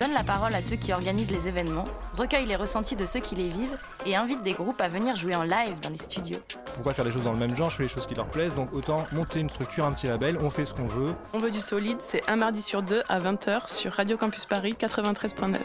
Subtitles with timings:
[0.00, 1.84] donne la parole à ceux qui organisent les événements,
[2.16, 5.34] recueille les ressentis de ceux qui les vivent et invite des groupes à venir jouer
[5.34, 6.38] en live dans les studios.
[6.76, 8.54] Pourquoi faire les choses dans le même genre Je fais les choses qui leur plaisent,
[8.54, 11.14] donc autant monter une structure, un petit label, on fait ce qu'on veut.
[11.32, 14.76] On veut du solide, c'est un mardi sur deux à 20h sur Radio Campus Paris
[14.78, 15.56] 93.9.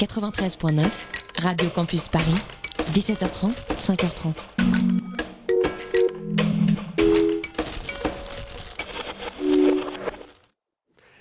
[0.00, 0.90] 93.9,
[1.40, 2.36] Radio Campus Paris,
[2.92, 5.03] 17h30, 5h30.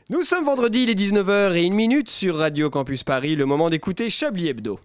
[0.09, 3.69] Nous sommes vendredi, il est 19h et 1 minute sur Radio Campus Paris, le moment
[3.69, 4.77] d'écouter Chablis Hebdo.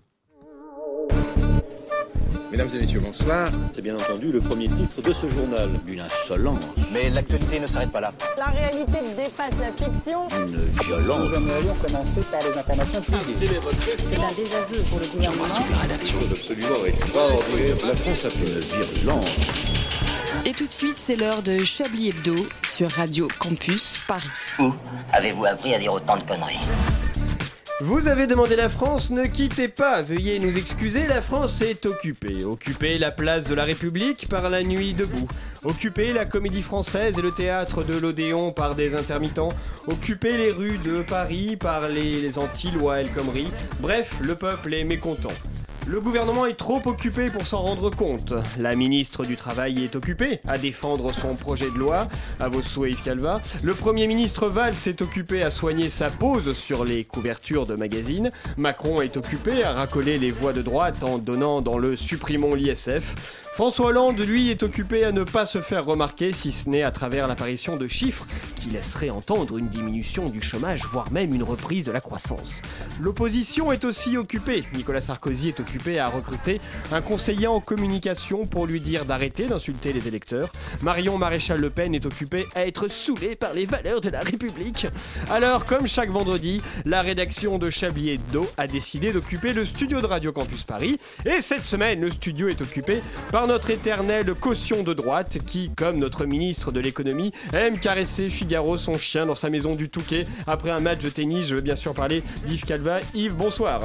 [2.52, 3.48] Mesdames et messieurs, bonsoir.
[3.74, 5.70] C'est bien entendu le premier titre de ce journal.
[5.88, 6.72] Une insolence.
[6.92, 8.12] Mais l'actualité ne s'arrête pas là.
[8.38, 10.28] La réalité dépasse la fiction.
[10.28, 11.30] Une violence.
[11.30, 13.60] Nous aimerions commencer par les informations privées.
[13.94, 15.44] C'est un désaveu pour le gouvernement.
[15.72, 17.76] La rédaction est absolument extraordinaire.
[17.86, 19.67] La France a fait une virulence.
[20.44, 24.28] Et tout de suite, c'est l'heure de Chablis Hebdo sur Radio Campus Paris.
[24.58, 24.72] Où
[25.12, 26.60] avez-vous appris à dire autant de conneries
[27.80, 32.44] Vous avez demandé la France, ne quittez pas, veuillez nous excuser, la France est occupée.
[32.44, 35.28] Occupée la place de la République par la nuit debout.
[35.64, 39.50] Occupée la comédie française et le théâtre de l'Odéon par des intermittents.
[39.86, 43.48] Occupée les rues de Paris par les, les anti-lois El Khomri.
[43.80, 45.32] Bref, le peuple est mécontent.
[45.90, 48.34] Le gouvernement est trop occupé pour s'en rendre compte.
[48.58, 52.08] La ministre du Travail est occupée à défendre son projet de loi,
[52.38, 53.40] à vos souhaits Calva.
[53.62, 58.32] Le Premier ministre Valls est occupé à soigner sa pose sur les couvertures de magazines.
[58.58, 63.47] Macron est occupé à racoler les voix de droite en donnant dans le supprimons l'ISF.
[63.58, 66.92] François Hollande, lui, est occupé à ne pas se faire remarquer, si ce n'est à
[66.92, 68.24] travers l'apparition de chiffres
[68.54, 72.62] qui laisseraient entendre une diminution du chômage, voire même une reprise de la croissance.
[73.00, 74.62] L'opposition est aussi occupée.
[74.74, 76.60] Nicolas Sarkozy est occupé à recruter
[76.92, 80.52] un conseiller en communication pour lui dire d'arrêter d'insulter les électeurs.
[80.80, 84.86] Marion Maréchal Le Pen est occupée à être saoulée par les valeurs de la République.
[85.30, 90.06] Alors, comme chaque vendredi, la rédaction de Chablis Hebdo a décidé d'occuper le studio de
[90.06, 91.00] Radio Campus Paris.
[91.26, 93.00] Et cette semaine, le studio est occupé
[93.32, 98.76] par notre éternelle caution de droite qui, comme notre ministre de l'économie, aime caresser Figaro,
[98.76, 101.48] son chien, dans sa maison du Touquet après un match de tennis.
[101.48, 103.00] Je veux bien sûr parler d'Yves Calva.
[103.14, 103.80] Yves, bonsoir.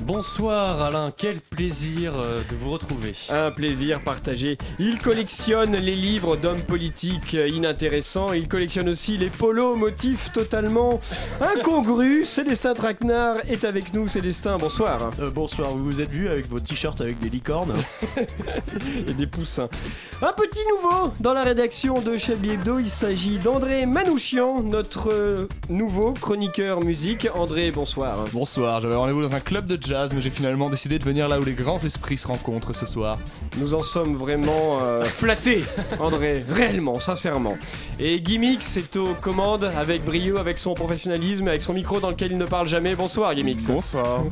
[0.00, 3.14] Bonsoir Alain, quel plaisir euh, de vous retrouver.
[3.30, 4.58] Un plaisir partagé.
[4.80, 8.32] Il collectionne les livres d'hommes politiques euh, inintéressants.
[8.32, 11.00] Il collectionne aussi les polos motifs totalement
[11.40, 12.28] incongrus.
[12.28, 14.08] Célestin Traquenard est avec nous.
[14.08, 15.10] Célestin, bonsoir.
[15.20, 17.74] Euh, bonsoir, vous vous êtes vu avec vos t-shirts avec des licornes
[19.08, 19.68] et des poussins.
[20.22, 22.78] Un petit nouveau dans la rédaction de Chablis Hebdo.
[22.78, 27.28] Il s'agit d'André Manouchian, notre euh, nouveau chroniqueur musique.
[27.34, 28.24] André, bonsoir.
[28.32, 31.40] Bonsoir, j'avais rendez-vous dans un club de jazz, mais j'ai finalement décidé de venir là
[31.40, 33.18] où les grands esprits se rencontrent ce soir.
[33.58, 35.62] Nous en sommes vraiment euh, flattés,
[35.98, 37.58] André, réellement, sincèrement.
[37.98, 42.32] Et Gimmix est aux commandes avec brio, avec son professionnalisme, avec son micro dans lequel
[42.32, 42.94] il ne parle jamais.
[42.94, 43.66] Bonsoir Gimmix.
[43.66, 44.22] Bonsoir.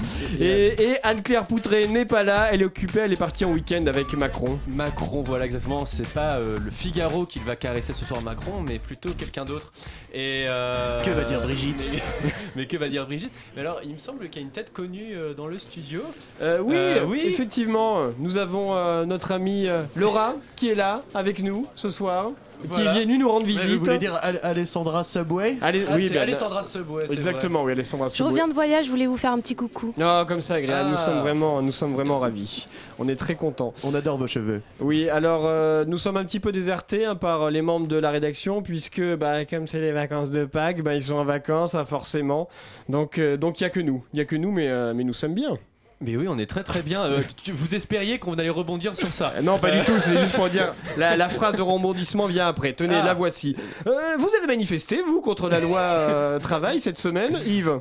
[0.40, 3.84] Et, et Anne-Claire Poutré n'est pas là, elle est occupée, elle est partie en week-end
[3.86, 4.58] avec Macron.
[4.68, 8.78] Macron, voilà exactement, c'est pas euh, le Figaro qui va caresser ce soir Macron, mais
[8.78, 9.72] plutôt quelqu'un d'autre.
[10.12, 13.32] Et euh, Que va dire Brigitte mais, mais que va dire Brigitte?
[13.54, 16.02] Mais alors, il me semble qu'il y a une tête connue euh, dans le studio.
[16.40, 22.30] Oui, oui, effectivement, nous avons notre amie Laura qui est là avec nous ce soir,
[22.68, 22.92] Voilà.
[22.92, 23.74] qui est venue nous rendre Vous visite.
[23.78, 28.08] voulez dire Al- Alessandra Subway Allez, Ah, oui, c'est bien, Alessandra Subway, Exactement, oui, Alessandra.
[28.08, 29.92] Je reviens de voyage, je voulais vous faire un petit coucou.
[29.96, 30.90] Non, comme ça, agréable.
[30.90, 31.04] Nous Ah.
[31.04, 32.66] sommes vraiment, nous sommes vraiment ravis.
[32.98, 33.74] On est très contents.
[33.84, 34.62] On adore vos cheveux.
[34.80, 38.10] Oui, alors euh, nous sommes un petit peu désertés hein, par les membres de la
[38.10, 41.84] rédaction puisque, bah, comme c'est les vacances de Pâques, bah, ils sont en vacances, hein,
[41.84, 42.48] forcément.
[42.88, 44.92] Donc, euh, donc il y a que nous, il y a que nous, mais, euh,
[44.94, 45.56] mais nous sommes bien.
[46.04, 47.04] Mais oui, on est très très bien.
[47.04, 50.18] Euh, tu- vous espériez qu'on allait rebondir sur ça Euh, Non, pas du tout, c'est
[50.18, 52.72] juste pour dire la, la phrase de rebondissement vient après.
[52.72, 53.04] Tenez, Ah.
[53.04, 53.54] la voici.
[53.86, 57.78] Euh, vous avez manifesté, vous, contre la loi euh, travail cette semaine, Yves?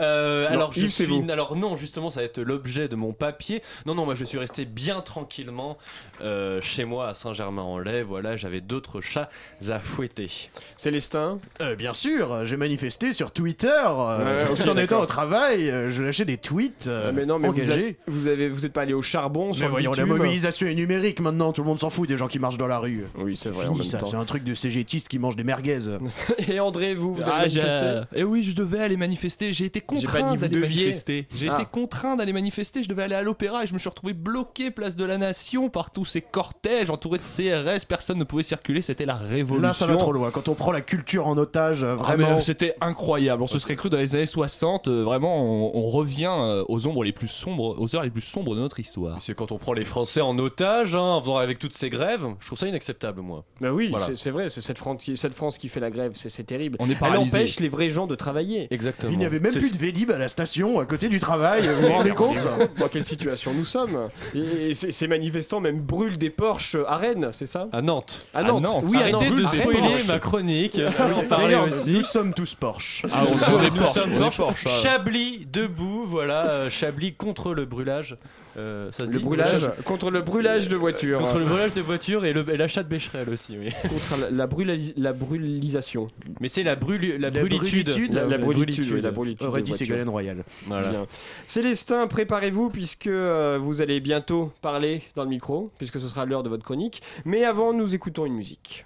[0.00, 1.20] Euh, Non, alors, je Yves, c'est suis...
[1.20, 1.30] vous.
[1.30, 3.62] alors non, justement, ça va être l'objet de mon papier.
[3.86, 5.76] Non, non, moi je suis resté bien tranquillement
[6.22, 8.02] euh, chez moi à Saint-Germain-en-Laye.
[8.02, 9.28] Voilà, j'avais d'autres chats
[9.68, 10.28] à fouetter.
[10.76, 13.68] Célestin Euh, bien sûr, j'ai manifesté sur Twitter.
[13.68, 17.26] euh, Ouais, tout en étant au travail, euh, je lâchais des tweets euh, Ah, Mais
[17.26, 17.96] non, mais vous, engagés.
[18.06, 20.74] vous, avez, vous êtes pas allé au charbon sur Mais le voyons, la mobilisation est
[20.74, 23.04] numérique maintenant, tout le monde s'en fout des gens qui marchent dans la rue.
[23.16, 23.66] Oui, c'est vrai.
[23.66, 24.06] en Fini même ça, temps.
[24.06, 25.78] c'est un truc de cégétistes qui mangent des merguez.
[26.48, 29.52] Et André, vous, vous avez Ah, j'ai- manifesté Et oui, je devais aller manifester.
[29.52, 31.26] J'ai été contraint d'aller manifester.
[31.34, 31.56] J'ai Ah.
[31.60, 32.82] été contraint d'aller manifester.
[32.82, 35.70] Je devais aller à l'opéra et je me suis retrouvé bloqué place de la Nation
[35.70, 37.84] par tous ces cortèges entourés de CRS.
[37.86, 38.82] Personne ne pouvait circuler.
[38.82, 39.66] C'était la révolution.
[39.66, 40.30] Là, ça va trop loin.
[40.30, 42.36] Quand on prend la culture en otage, euh, Ah, vraiment.
[42.36, 43.42] euh, c'était incroyable.
[43.42, 44.88] On se serait cru dans les années 60.
[44.88, 48.54] euh, vraiment, on, on revient aux ombres les plus sombres, aux heures les plus sombres
[48.54, 49.18] de notre histoire.
[49.22, 52.26] C'est quand on prend les Français en otage, hein, en faisant avec toutes ces grèves,
[52.40, 53.44] je trouve ça inacceptable, moi.
[53.60, 54.08] Bah oui, Voilà.
[54.14, 56.76] c'est- vrai, c'est cette France, qui, cette France qui fait la grève, c'est terrible.
[56.80, 58.68] On est Elle empêche les vrais gens de travailler.
[58.70, 59.10] Exactement.
[59.12, 61.82] Il n'y avait même plus de Vélib à la station, à côté du travail, vous
[61.82, 62.36] vous rendez compte
[62.78, 66.96] Dans quelle situation nous sommes Et, et ces, ces manifestants même brûlent des Porsche à
[66.96, 68.26] Rennes, c'est ça À Nantes.
[68.34, 68.62] À Nantes.
[68.62, 68.84] Nantes.
[68.88, 69.36] Oui, à Arrêtez Nantes.
[69.36, 70.80] de spoiler ma chronique.
[70.98, 71.90] on va en parler D'ailleurs, aussi.
[71.92, 73.06] nous sommes tous Porsche.
[73.12, 74.08] Ah, on Nous est sommes Porsche, Porsche.
[74.18, 74.68] on est Porsche.
[74.82, 76.46] Chablis debout, voilà.
[76.50, 78.16] euh, Chablis contre le brûlage.
[78.58, 81.18] Euh, ça se Le dit brûlage contre le brûlage de voitures.
[81.20, 83.70] Contre le brûlage de voitures et le- et l'achat de Becherel aussi, oui.
[83.82, 86.06] Contre la, la, brûlalis- la brûlisation.
[86.40, 87.86] Mais c'est la, brûlu- la, La brûlitude.
[87.90, 89.46] brûlitude, La, la brûlitude, oui, la brûlitude.
[89.46, 89.86] Aurait de dit voiture.
[89.86, 90.44] Ségolène Royal.
[90.66, 90.90] Voilà.
[90.90, 91.06] Bien.
[91.46, 96.42] Célestin, préparez-vous puisque euh, vous allez bientôt parler dans le micro, puisque ce sera l'heure
[96.42, 97.02] de votre chronique.
[97.24, 98.84] Mais avant, nous écoutons une musique.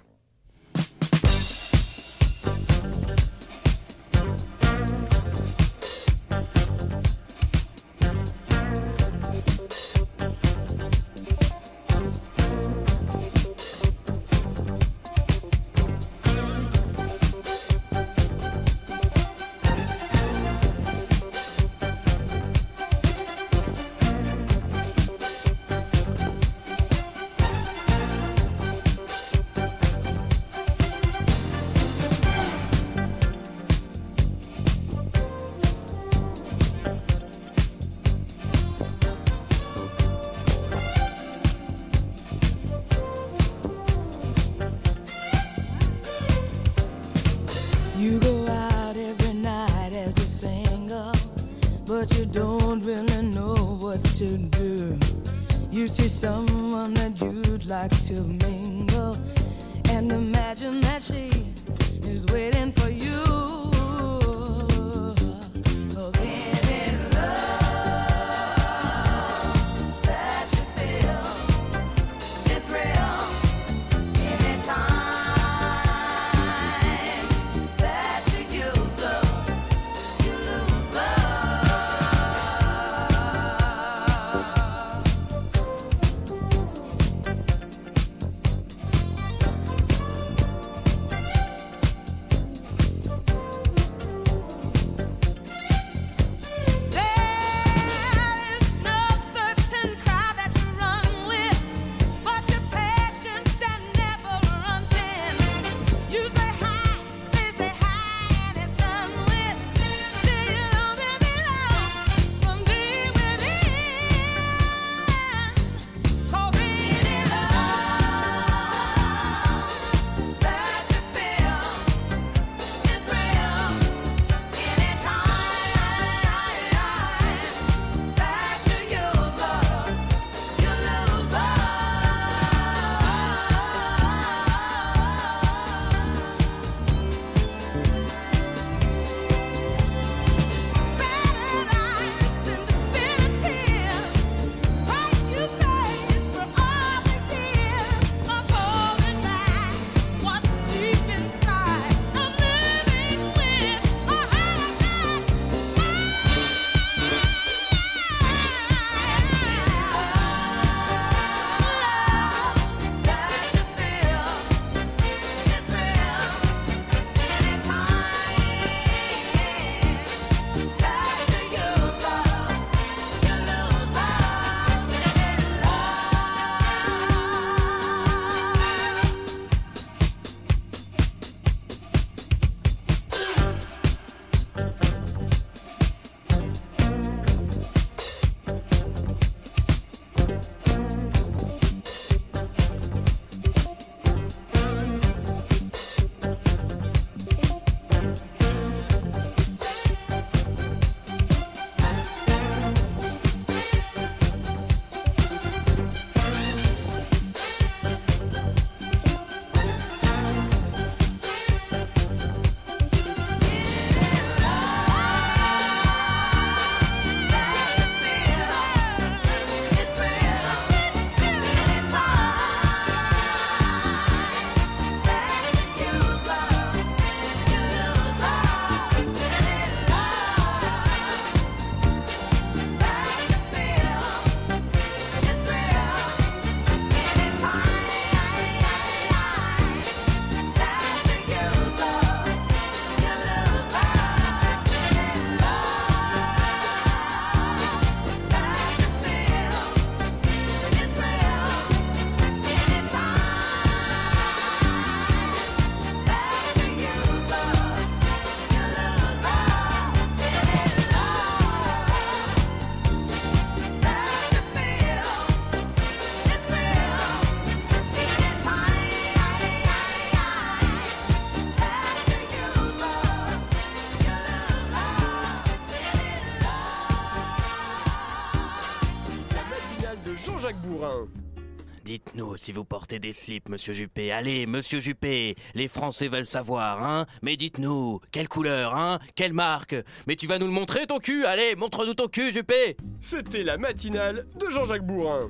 [282.33, 284.11] Dites-nous si vous portez des slips, monsieur Juppé.
[284.11, 289.75] Allez, monsieur Juppé, les Français veulent savoir, hein Mais dites-nous, quelle couleur, hein Quelle marque
[290.07, 293.57] Mais tu vas nous le montrer, ton cul Allez, montre-nous ton cul, Juppé C'était la
[293.57, 295.29] matinale de Jean-Jacques Bourrin.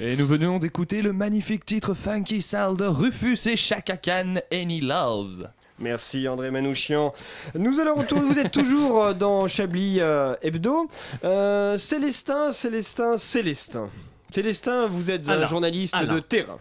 [0.00, 4.80] Et nous venons d'écouter le magnifique titre funky sale de Rufus et Chaka Khan, Any
[4.80, 5.48] Loves.
[5.78, 7.14] Merci André Manouchian.
[7.54, 10.88] Nous allons retourner, vous êtes toujours euh, dans Chablis euh, Hebdo.
[11.22, 13.88] Euh, Célestin, Célestin, Célestin.
[14.32, 16.14] Célestin, vous êtes un journaliste Alain.
[16.14, 16.58] de terrain.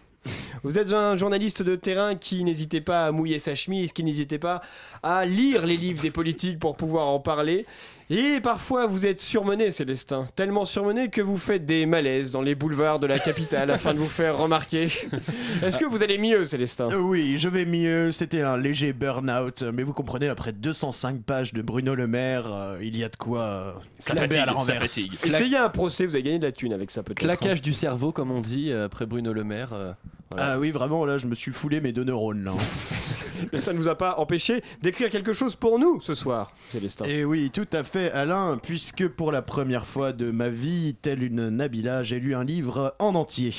[0.63, 4.39] Vous êtes un journaliste de terrain qui n'hésitait pas à mouiller sa chemise, qui n'hésitait
[4.39, 4.61] pas
[5.03, 7.65] à lire les livres des politiques pour pouvoir en parler.
[8.09, 10.25] Et parfois vous êtes surmené, Célestin.
[10.35, 13.99] Tellement surmené que vous faites des malaises dans les boulevards de la capitale afin de
[13.99, 14.85] vous faire remarquer.
[15.61, 16.87] Est-ce que vous allez mieux, Célestin?
[16.89, 18.13] Euh, Oui, je vais mieux.
[18.13, 19.61] C'était un léger burn-out.
[19.73, 23.17] Mais vous comprenez, après 205 pages de Bruno Le Maire, euh, il y a de
[23.17, 24.79] quoi euh, Ça fatigue, à la ça renverse.
[24.83, 25.11] fatigue.
[25.25, 27.19] Essayez un procès, vous avez gagné de la thune avec ça peut-être.
[27.19, 29.73] Claquage du cerveau, comme on dit, euh, après Bruno Le Maire.
[29.73, 29.91] euh,
[30.29, 30.53] voilà.
[30.53, 32.53] Ah oui, vraiment, là, je me suis foulé mes deux neurones, là.
[33.53, 37.05] Mais ça ne vous a pas empêché d'écrire quelque chose pour nous ce soir, Célestin.
[37.05, 41.23] Et oui, tout à fait, Alain, puisque pour la première fois de ma vie, telle
[41.23, 43.53] une Nabila, j'ai lu un livre en entier.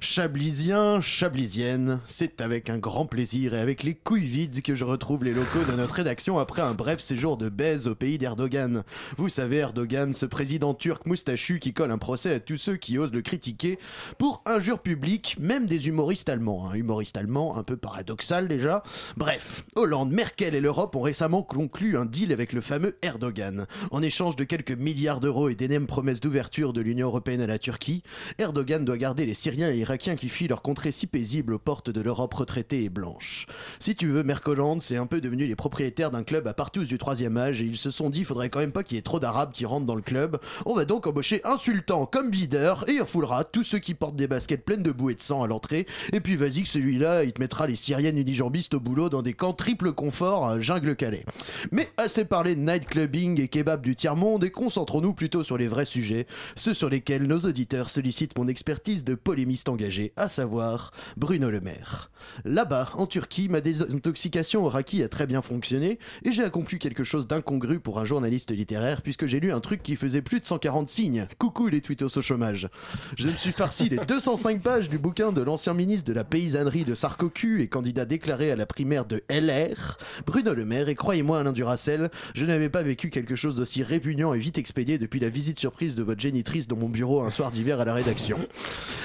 [0.00, 5.24] Chablisien, chablisienne, c'est avec un grand plaisir et avec les couilles vides que je retrouve
[5.24, 8.82] les locaux de notre rédaction après un bref séjour de baise au pays d'Erdogan.
[9.18, 12.98] Vous savez, Erdogan, ce président turc moustachu qui colle un procès à tous ceux qui
[12.98, 13.78] osent le critiquer
[14.18, 16.68] pour injure publique, même des humoristes allemands.
[16.70, 18.82] Un humoriste allemand un peu paradoxal déjà.
[19.16, 23.66] Bref, Hollande, Merkel et l'Europe ont récemment conclu un deal avec le fameux Erdogan.
[23.90, 27.58] En échange de quelques milliards d'euros et d'énièmes promesses d'ouverture de l'Union Européenne à la
[27.58, 28.02] Turquie,
[28.38, 31.90] Erdogan doit garder les Syriens et Irakiens qui fuient leur contrée si paisible aux portes
[31.90, 33.46] de l'Europe retraitée et blanche.
[33.80, 36.98] Si tu veux, Mercoland, c'est un peu devenu les propriétaires d'un club à partous du
[36.98, 39.20] troisième âge et ils se sont dit faudrait quand même pas qu'il y ait trop
[39.20, 40.38] d'Arabes qui rentrent dans le club.
[40.66, 44.16] On va donc embaucher un sultan comme videur et il refoulera tous ceux qui portent
[44.16, 45.86] des baskets pleines de boue et de sang à l'entrée.
[46.12, 49.32] Et puis vas-y que celui-là, il te mettra les Syriennes unijambistes au boulot dans des
[49.32, 51.24] camps triple confort à jungle calais.
[51.72, 55.84] Mais assez parlé de nightclubbing et kebab du tiers-monde et concentrons-nous plutôt sur les vrais
[55.84, 56.26] sujets,
[56.56, 61.60] ceux sur lesquels nos auditeurs sollicitent mon expertise de polémiste engagé, à savoir Bruno Le
[61.60, 62.10] Maire.
[62.44, 67.04] Là-bas, en Turquie, ma désintoxication au raki a très bien fonctionné et j'ai accompli quelque
[67.04, 70.46] chose d'incongru pour un journaliste littéraire puisque j'ai lu un truc qui faisait plus de
[70.46, 71.28] 140 signes.
[71.38, 72.68] Coucou les tweetos au chômage.
[73.16, 76.84] Je me suis farci les 205 pages du bouquin de l'ancien ministre de la paysannerie
[76.84, 77.28] de Sarkozy
[77.60, 82.10] et candidat déclaré à la primaire de LR, Bruno Le Maire, et croyez-moi Alain Duracel,
[82.34, 85.94] je n'avais pas vécu quelque chose d'aussi répugnant et vite expédié depuis la visite surprise
[85.94, 88.38] de votre génitrice dans mon bureau un soir d'hiver à la rédaction.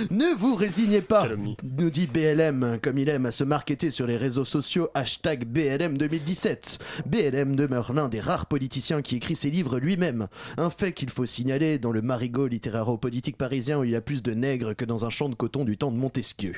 [0.09, 1.27] Ne vous résignez pas,
[1.63, 6.79] nous dit BLM, comme il à se marketer sur les réseaux sociaux, hashtag BLM 2017.
[7.05, 10.27] BLM demeure l'un des rares politiciens qui écrit ses livres lui-même.
[10.57, 14.23] Un fait qu'il faut signaler dans le marigot littéraire-politique parisien où il y a plus
[14.23, 16.53] de nègres que dans un champ de coton du temps de Montesquieu.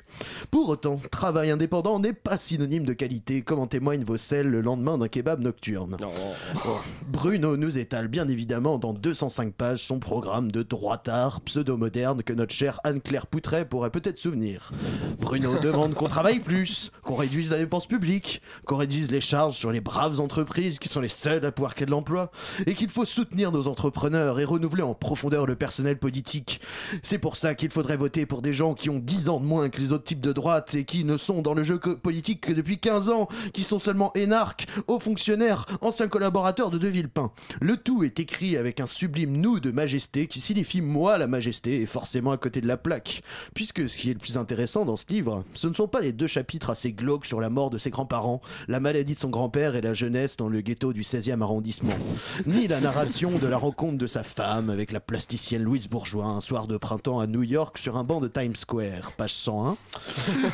[0.52, 4.62] Pour autant, travail indépendant n'est pas synonyme de qualité, comme en témoignent vos selles le
[4.62, 5.98] lendemain d'un kebab nocturne.
[6.04, 6.80] Oh.
[7.08, 12.54] Bruno nous étale bien évidemment dans 205 pages son programme de droitard pseudo-moderne que notre
[12.54, 14.72] chère Anne-Claire Poutret pourrait peut-être souvenir.
[15.20, 19.72] Bruno demande qu'on travaille plus, qu'on réduise la dépense publique, qu'on réduise les charges sur
[19.72, 22.32] les braves entreprises qui sont les seules à pouvoir créer de l'emploi,
[22.65, 26.62] et qu'il faut soutenir nos entrepreneurs et renouveler en profondeur le personnel politique.
[27.04, 29.70] C'est pour ça qu'il faudrait voter pour des gens qui ont 10 ans de moins
[29.70, 32.54] que les autres types de droite et qui ne sont dans le jeu politique que
[32.54, 37.32] depuis 15 ans, qui sont seulement énarques, hauts fonctionnaires, anciens collaborateurs de De Villepin.
[37.62, 41.82] Le tout est écrit avec un sublime nous de majesté qui signifie moi la majesté
[41.82, 43.24] et forcément à côté de la plaque.
[43.54, 46.12] Puisque ce qui est le plus intéressant dans ce livre, ce ne sont pas les
[46.12, 49.75] deux chapitres assez glauques sur la mort de ses grands-parents, la maladie de son grand-père
[49.75, 51.98] et la jeunesse dans le ghetto du 16e arrondissement,
[52.46, 56.41] ni la narration de la rencontre de sa femme avec la plasticienne Louise Bourgeois un
[56.41, 59.77] soir de printemps à New York sur un banc de Times Square, page 101,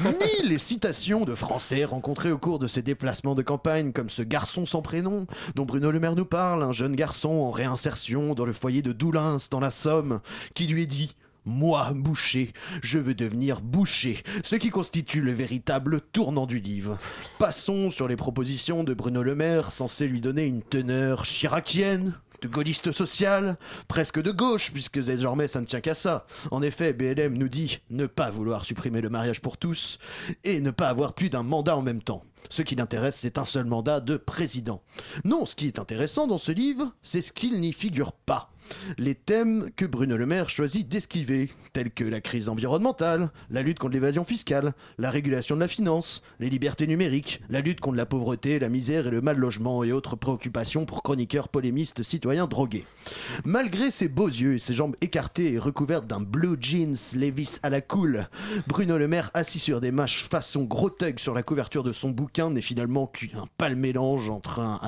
[0.05, 4.21] ni les citations de Français rencontrés au cours de ses déplacements de campagne, comme ce
[4.21, 8.45] garçon sans prénom dont Bruno Le Maire nous parle, un jeune garçon en réinsertion dans
[8.45, 10.21] le foyer de Doulins dans la Somme,
[10.53, 16.45] qui lui dit moi, boucher, je veux devenir boucher, ce qui constitue le véritable tournant
[16.45, 16.97] du livre.
[17.39, 22.47] Passons sur les propositions de Bruno Le Maire, censées lui donner une teneur chiracienne, de
[22.47, 23.57] gaulliste social,
[23.87, 26.25] presque de gauche, puisque désormais ça ne tient qu'à ça.
[26.49, 29.99] En effet, BLM nous dit ne pas vouloir supprimer le mariage pour tous
[30.43, 32.23] et ne pas avoir plus d'un mandat en même temps.
[32.49, 34.81] Ce qui l'intéresse, c'est un seul mandat de président.
[35.23, 38.50] Non, ce qui est intéressant dans ce livre, c'est ce qu'il n'y figure pas.
[38.97, 43.79] Les thèmes que Bruno Le Maire choisit d'esquiver, tels que la crise environnementale, la lutte
[43.79, 48.05] contre l'évasion fiscale, la régulation de la finance, les libertés numériques, la lutte contre la
[48.05, 52.85] pauvreté, la misère et le mal logement et autres préoccupations pour chroniqueurs polémistes citoyens drogués.
[53.45, 57.69] Malgré ses beaux yeux et ses jambes écartées et recouvertes d'un blue jeans Levis à
[57.69, 58.27] la cool,
[58.67, 62.09] Bruno Le Maire assis sur des mâches façon gros thug sur la couverture de son
[62.09, 64.79] bouquin n'est finalement qu'un pâle mélange entre un,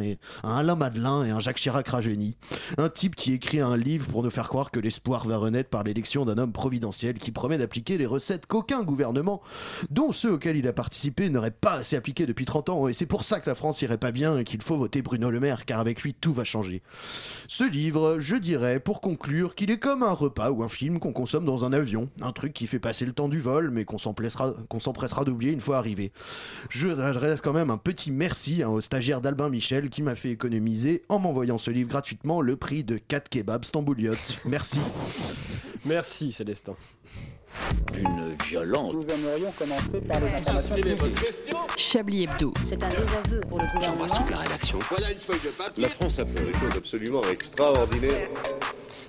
[0.00, 2.36] et un Alain Madelin et un Jacques Chirac rajeuni.
[2.78, 5.82] Un type qui écrit un livre pour nous faire croire que l'espoir va renaître par
[5.82, 9.40] l'élection d'un homme providentiel qui promet d'appliquer les recettes qu'aucun gouvernement,
[9.88, 12.88] dont ceux auxquels il a participé, n'aurait pas assez appliqué depuis 30 ans.
[12.88, 15.30] Et c'est pour ça que la France irait pas bien et qu'il faut voter Bruno
[15.30, 16.82] Le Maire, car avec lui tout va changer.
[17.48, 21.12] Ce livre, je dirais, pour conclure, qu'il est comme un repas ou un film qu'on
[21.12, 22.10] consomme dans un avion.
[22.20, 25.52] Un truc qui fait passer le temps du vol, mais qu'on s'empressera qu'on s'empressera d'oublier
[25.52, 26.12] une fois arrivé.
[26.68, 30.30] Je adresse quand même un petit merci hein, au stagiaire d'Albin Michel qui m'a fait
[30.30, 34.38] économiser, en m'envoyant ce livre gratuitement, le prix de 4 kebabs stambouliotes.
[34.44, 34.78] Merci.
[35.84, 36.74] Merci Célestin.
[37.94, 38.92] Une violence.
[38.92, 40.74] Nous aimerions commencer par les informations.
[41.76, 42.52] Chablis Hebdo.
[42.68, 44.06] C'est un désaveu pour le gouvernement.
[44.30, 44.78] la rédaction.
[44.90, 45.82] Voilà une feuille de papier.
[45.82, 48.28] La France a fait des choses absolument extraordinaires.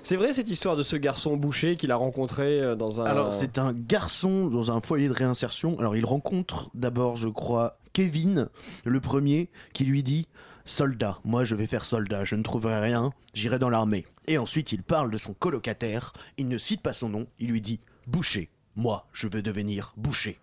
[0.02, 3.04] C'est vrai cette histoire de ce garçon boucher qu'il a rencontré euh, dans un.
[3.04, 5.78] Alors, c'est un garçon dans un foyer de réinsertion.
[5.78, 8.48] Alors, il rencontre d'abord, je crois, Kevin,
[8.84, 10.26] le premier, qui lui dit
[10.72, 14.04] Soldat, moi je vais faire soldat, je ne trouverai rien, j'irai dans l'armée.
[14.26, 17.62] Et ensuite, il parle de son colocataire, il ne cite pas son nom, il lui
[17.62, 20.38] dit Boucher, moi je veux devenir boucher.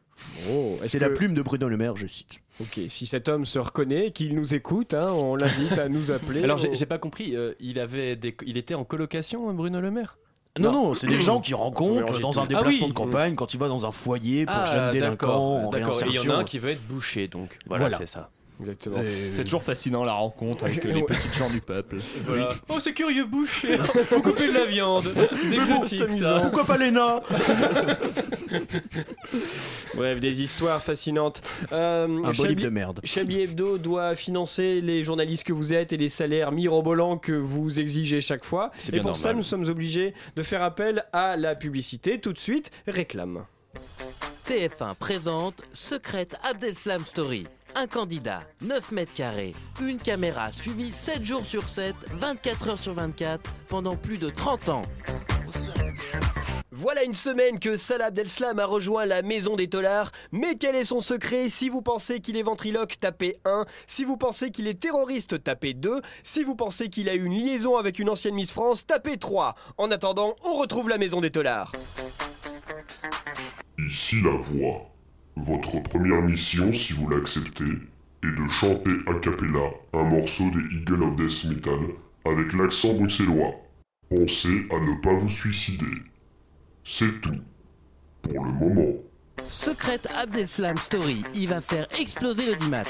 [0.49, 2.39] Oh, C'est la que- plume de Bruno Le Maire, je cite.
[2.59, 6.43] Ok, si cet homme se reconnaît, qu'il nous écoute, hein, on l'invite à nous appeler.
[6.43, 8.35] Alors j'ai au- j'ai pas compris, euh, il, avait des...
[8.47, 10.17] il était en colocation, Bruno Le Maire?
[10.57, 12.39] Non, non, c'est des gens qui rencontrent dans tout.
[12.39, 12.89] un Ah déplacement oui.
[12.89, 15.71] de campagne quand il va dans un foyer pour Ah, jeunes délinquants en.
[15.73, 16.31] Et il y en réinsertion.
[16.33, 17.97] a un qui veut être bouché, donc voilà, Voilà.
[17.99, 18.31] c'est ça.
[18.59, 19.01] Exactement.
[19.01, 21.97] Et- C'est toujours fascinant la rencontre avec euh, les petites gens du peuple.
[22.25, 22.53] Voilà.
[22.69, 23.77] Oh, c'est curieux, bouché
[24.09, 26.19] Faut couper de la viande C'est bon, exotique, amusant.
[26.29, 27.19] ça Pourquoi pas les nains
[29.95, 31.41] Bref, des histoires fascinantes.
[31.71, 32.99] Euh, Un beau Chablis- livre de merde.
[33.03, 37.79] Chablis Hebdo doit financer les journalistes que vous êtes et les salaires mirobolants que vous
[37.79, 38.71] exigez chaque fois.
[38.87, 42.19] Et bien pour ça, nous sommes obligés de faire appel à la publicité.
[42.19, 43.45] Tout de suite, réclame.
[44.47, 47.47] TF1 présente Secrète Abdeslam Story.
[47.77, 52.93] Un candidat, 9 mètres carrés, une caméra suivie 7 jours sur 7, 24 heures sur
[52.93, 54.81] 24, pendant plus de 30 ans.
[56.71, 60.13] Voilà une semaine que Salah Abdeslam a rejoint la maison des Tolards.
[60.31, 63.65] Mais quel est son secret Si vous pensez qu'il est ventriloque, tapez 1.
[63.87, 66.01] Si vous pensez qu'il est terroriste, tapez 2.
[66.23, 69.55] Si vous pensez qu'il a eu une liaison avec une ancienne Miss France, tapez 3.
[69.77, 71.73] En attendant, on retrouve la maison des Tolards.
[73.77, 74.94] Ici la voix.
[75.35, 77.65] Votre première mission, si vous l'acceptez,
[78.23, 81.79] est de chanter a cappella un morceau des Eagle of Death Metal
[82.25, 83.53] avec l'accent bruxellois.
[84.09, 86.01] Pensez à ne pas vous suicider.
[86.85, 87.41] C'est tout.
[88.21, 88.93] Pour le moment.
[89.39, 92.83] Secrète Abdeslam Story, il va faire exploser le dimat.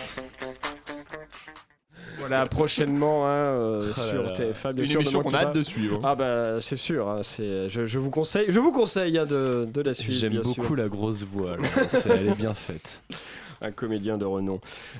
[2.27, 4.33] Voilà, prochainement hein, euh, Oh sur là.
[4.33, 4.73] TF1.
[4.73, 5.99] bien Une sûr, émission qu'on a hâte de suivre.
[6.03, 9.67] Ah bah c'est sûr, hein, c'est, je, je vous conseille, je vous conseille hein, de,
[9.71, 10.19] de la suivre.
[10.19, 10.75] J'aime beaucoup sûr.
[10.75, 11.57] la grosse voix,
[12.05, 13.01] elle est bien faite.
[13.61, 14.59] Un comédien de renom.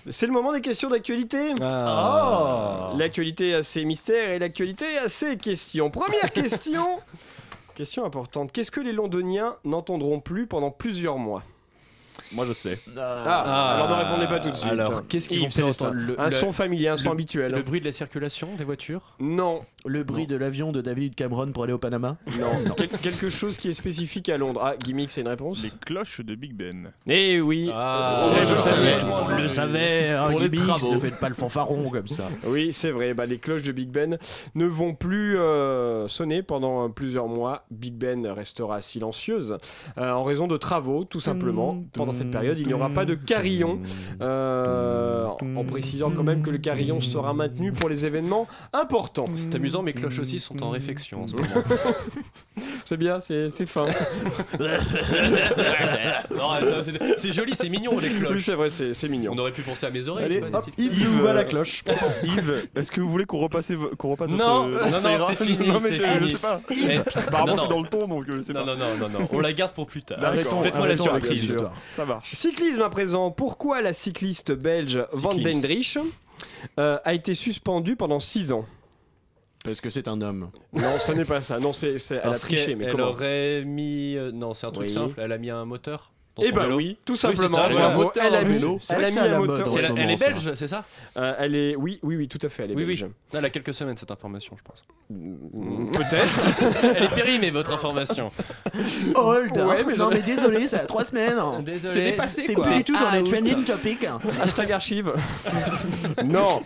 [0.10, 1.54] C'est le moment des questions d'actualité.
[1.62, 2.94] Ah.
[2.98, 5.90] L'actualité a ses mystères et l'actualité a ses questions.
[5.90, 7.00] Première question.
[7.76, 8.52] question importante.
[8.54, 11.44] Qu'est-ce que les Londoniens n'entendront plus pendant plusieurs mois?
[12.32, 12.80] Moi je sais.
[12.98, 14.72] Ah, alors ne répondez pas tout de suite.
[14.72, 17.14] Alors, qu'est-ce qu'ils Yves vont faire entendre Le- Un le- son familier, un son le-
[17.14, 17.52] habituel.
[17.52, 19.16] Le bruit de la circulation des voitures?
[19.20, 22.18] Non, Le bruit de l'avion de David Cameron pour aller au Panama?
[22.40, 22.74] Non.
[22.76, 24.62] Quel- quelque chose qui est spécifique à Londres.
[24.64, 25.62] Ah, Gimmick, c'est une réponse?
[25.64, 26.92] Les cloches de Big Ben.
[27.08, 27.70] Eh oui.
[27.72, 28.98] Ah, Oh, je je le savais.
[29.00, 30.94] Tout le savait, hein, Pour travaux.
[30.96, 32.30] ne faites pas le fanfaron comme ça.
[32.46, 33.14] Oui, c'est vrai.
[33.14, 34.18] Bah, les cloches de Big Ben
[34.56, 37.66] ne vont plus euh, sonner pendant plusieurs mois.
[37.70, 39.58] Big Ben restera silencieuse
[39.98, 41.84] euh, en raison de travaux, tout simplement.
[42.06, 43.80] Pendant cette période, il n'y aura pas de carillon.
[44.22, 49.26] euh, en précisant quand même que le carillon sera maintenu pour les événements importants.
[49.36, 51.48] C'est amusant, mes cloches aussi sont en réflexion en ce moment.
[52.86, 53.88] C'est bien, c'est c'est fin.
[56.30, 58.44] C'est- c'est joli, c'est mignon les Oui, cloches.
[58.46, 59.32] c'est vrai, c'est c'est mignon.
[59.36, 60.26] On aurait pu penser à mes oreilles.
[60.26, 61.84] Allez, hop, Yves, Yves, à la euh, cloche.
[62.24, 64.86] Yves, est-ce que vous voulez qu'on repasse, qu'on repasse Non, notre...
[64.92, 66.34] non, non, ira c'est fini, Non, mais c'est je, je fini.
[66.34, 66.62] sais pas.
[67.28, 67.76] Apparemment, non, c'est non.
[67.76, 68.76] dans le ton, donc je sais Non, pas.
[68.76, 70.20] non, non, non, non, on la garde pour plus tard.
[70.64, 71.58] Faites-moi la surprise.
[71.96, 72.34] Ça marche.
[72.34, 73.32] Cyclisme à présent.
[73.32, 75.34] Pourquoi la cycliste belge Van.
[75.34, 75.98] Dendrich
[76.78, 78.66] euh, a été suspendue pendant 6 ans?
[79.64, 80.52] Parce que c'est un homme.
[80.74, 81.60] Non, ça n'est pas ça.
[81.60, 82.66] Non, c'est, c'est- elle a Parce triché.
[82.68, 83.08] qu'elle Mais elle comment?
[83.08, 84.16] aurait mis.
[84.16, 84.94] euh, non, c'est un truc Oui.
[84.94, 85.20] simple.
[85.20, 86.12] Elle a mis un moteur.
[86.38, 87.58] Dans Eh son ben vélo oui, tout Oui, simplement.
[87.58, 88.80] ça, elle a moteur Elle mis, vélo.
[88.90, 89.66] Elle a un moteur.
[89.82, 90.84] la- moment, Elle est belge, c'est ça?
[91.18, 92.64] Euh, elle est, oui, oui, oui, tout à fait.
[92.64, 92.88] Elle est Oui, oui.
[93.00, 93.08] belge.
[93.34, 94.84] Elle a quelques semaines cette information, je pense.
[95.10, 96.40] Mm, Peut-être.
[96.96, 98.32] Elle est périmée, votre information.
[99.16, 101.94] Old Ouais, mais Non mais désolé, ça a trois semaines Désolé.
[101.94, 103.26] C'est dépassé C'est plus du tout dans les Out.
[103.32, 104.06] trending topics
[104.42, 105.14] Hashtag archive.
[106.26, 106.64] non.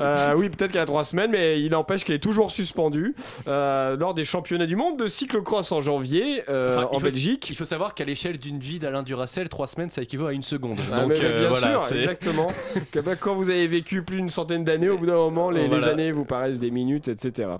[0.00, 3.14] Euh, oui, peut-être qu'elle a trois semaines, mais il n'empêche qu'elle est toujours suspendue
[3.48, 7.48] euh, lors des championnats du monde de cyclocross en janvier euh, Enfin, en Belgique.
[7.50, 10.42] Il faut savoir qu'à l'échelle d'une vie d'Alain Duracel, 3 semaines, ça équivaut à une
[10.42, 10.78] seconde.
[10.92, 12.46] Ah, Donc, mais euh, bien voilà, sûr, exactement.
[13.20, 16.24] Quand vous avez vécu plus d'une centaine d'années, au bout d'un moment, les, années vous
[16.24, 17.48] paraissent des minutes, etc.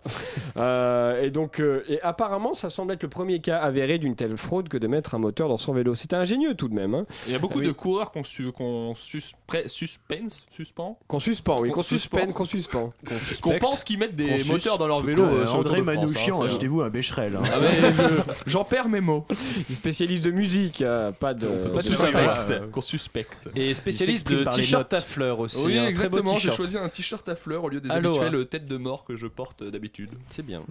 [0.57, 4.37] Euh, et donc, euh, et apparemment, ça semble être le premier cas avéré d'une telle
[4.37, 5.94] fraude que de mettre un moteur dans son vélo.
[5.94, 6.94] C'était ingénieux tout de même.
[6.94, 7.07] Hein.
[7.26, 7.66] Il y a beaucoup Ah oui.
[7.68, 9.37] de coureurs qu'on su- qu'on suspend,
[11.07, 12.26] Qu'on suspend, oui, Qu'on qu'on suspend.
[12.33, 12.92] qu'on suspend.
[13.42, 15.24] qu'on pense qu'ils mettent des moteurs dans leur vélo.
[15.24, 17.37] Euh, André Manouchian, hein, achetez-vous un Becherel.
[17.37, 17.42] hein.
[17.53, 17.59] Ah,
[17.92, 19.26] je- J'en perds mes mots.
[19.68, 21.69] Des spécialistes de musique, euh, pas de.
[21.69, 22.12] Qu'on suspecte.
[22.31, 22.53] syntaxe.
[22.73, 23.51] Qu'on suspecte.
[23.55, 25.59] Et spécialiste de t-shirt à fleurs aussi.
[25.64, 26.37] Oui, exactement.
[26.37, 28.23] J'ai choisi un t-shirt à fleurs au lieu des Aloha.
[28.23, 30.11] habituelles têtes de mort que je porte d'habitude.
[30.31, 30.62] C'est bien.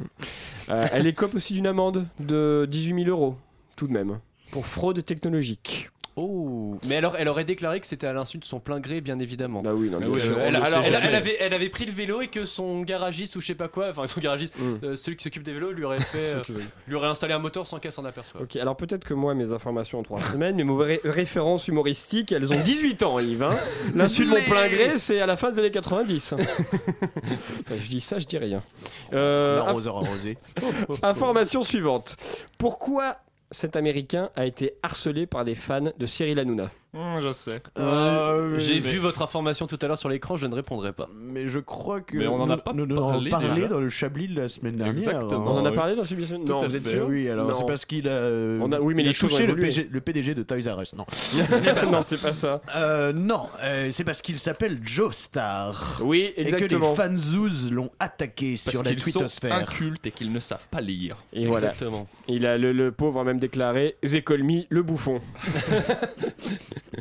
[0.69, 3.35] Euh, elle écope aussi d'une amende de 18 000 euros,
[3.75, 4.19] tout de même,
[4.51, 5.89] pour fraude technologique.
[6.21, 9.19] Oh, mais alors elle aurait déclaré que c'était à l'insu de son plein gré, bien
[9.19, 9.61] évidemment.
[9.61, 10.37] Bah oui, non, Ah bien oui, sûr.
[10.37, 13.47] euh, Elle, alors, avait, elle avait pris le vélo et que son garagiste ou je
[13.47, 14.75] sais pas quoi, enfin son garagiste, Mm.
[14.83, 16.41] euh, celui qui s'occupe des vélos, lui aurait fait, euh,
[16.87, 18.43] lui aurait installé un moteur sans qu'elle s'en aperçoive.
[18.43, 22.31] Ok, alors peut-être que moi, mes informations ont trois semaines, mais mes ré- références humoristiques,
[22.31, 23.43] elles ont 18 ans, Yves.
[23.43, 23.55] Hein.
[23.95, 26.33] L'insu de mon plein gré, c'est à la fin des années 90.
[27.69, 28.61] Enfin, je dis ça, je dis rien.
[29.13, 30.37] Euh, L'arroseur arrosé.
[31.03, 32.15] Information suivante.
[32.57, 33.15] Pourquoi
[33.51, 37.51] cet Américain a été harcelé par des fans de Cyril Hanouna Hum, je sais.
[37.77, 41.07] Euh, J'ai mais- vu votre information tout à l'heure sur l'écran, je ne répondrai pas.
[41.15, 43.47] Mais je crois que Mais on en a nous- pas nous en avons parlé parlé
[43.55, 43.67] déjà.
[43.67, 44.97] dans le Chablis de la semaine dernière.
[44.97, 45.45] Exactement.
[45.53, 46.89] On en a parlé dans cette émission Tout Non, à vous êtes fait.
[46.89, 47.53] Sûr oui, alors Non.
[47.53, 49.47] c'est parce qu'il a, euh, On a- oui, mais il a les choses touché ont
[49.47, 49.67] le, évolué.
[49.69, 50.93] PG le PDG de Toys R Us.
[50.95, 51.05] Non,
[51.91, 52.55] non, c'est pas ça.
[52.75, 55.99] Euh, non, euh, c'est parce qu'il s'appelle Joe Star.
[56.03, 56.89] Oui, Et que exactement.
[56.89, 59.53] les fanzouz l'ont attaqué Parce sur la qu'ils sont twittosphère.
[59.53, 61.17] incultes et qu'ils ne savent pas lire.
[61.33, 61.67] Et voilà.
[61.67, 62.07] Exactement.
[62.27, 65.21] Il a le, le pauvre a même déclaré Zécolmi le bouffon.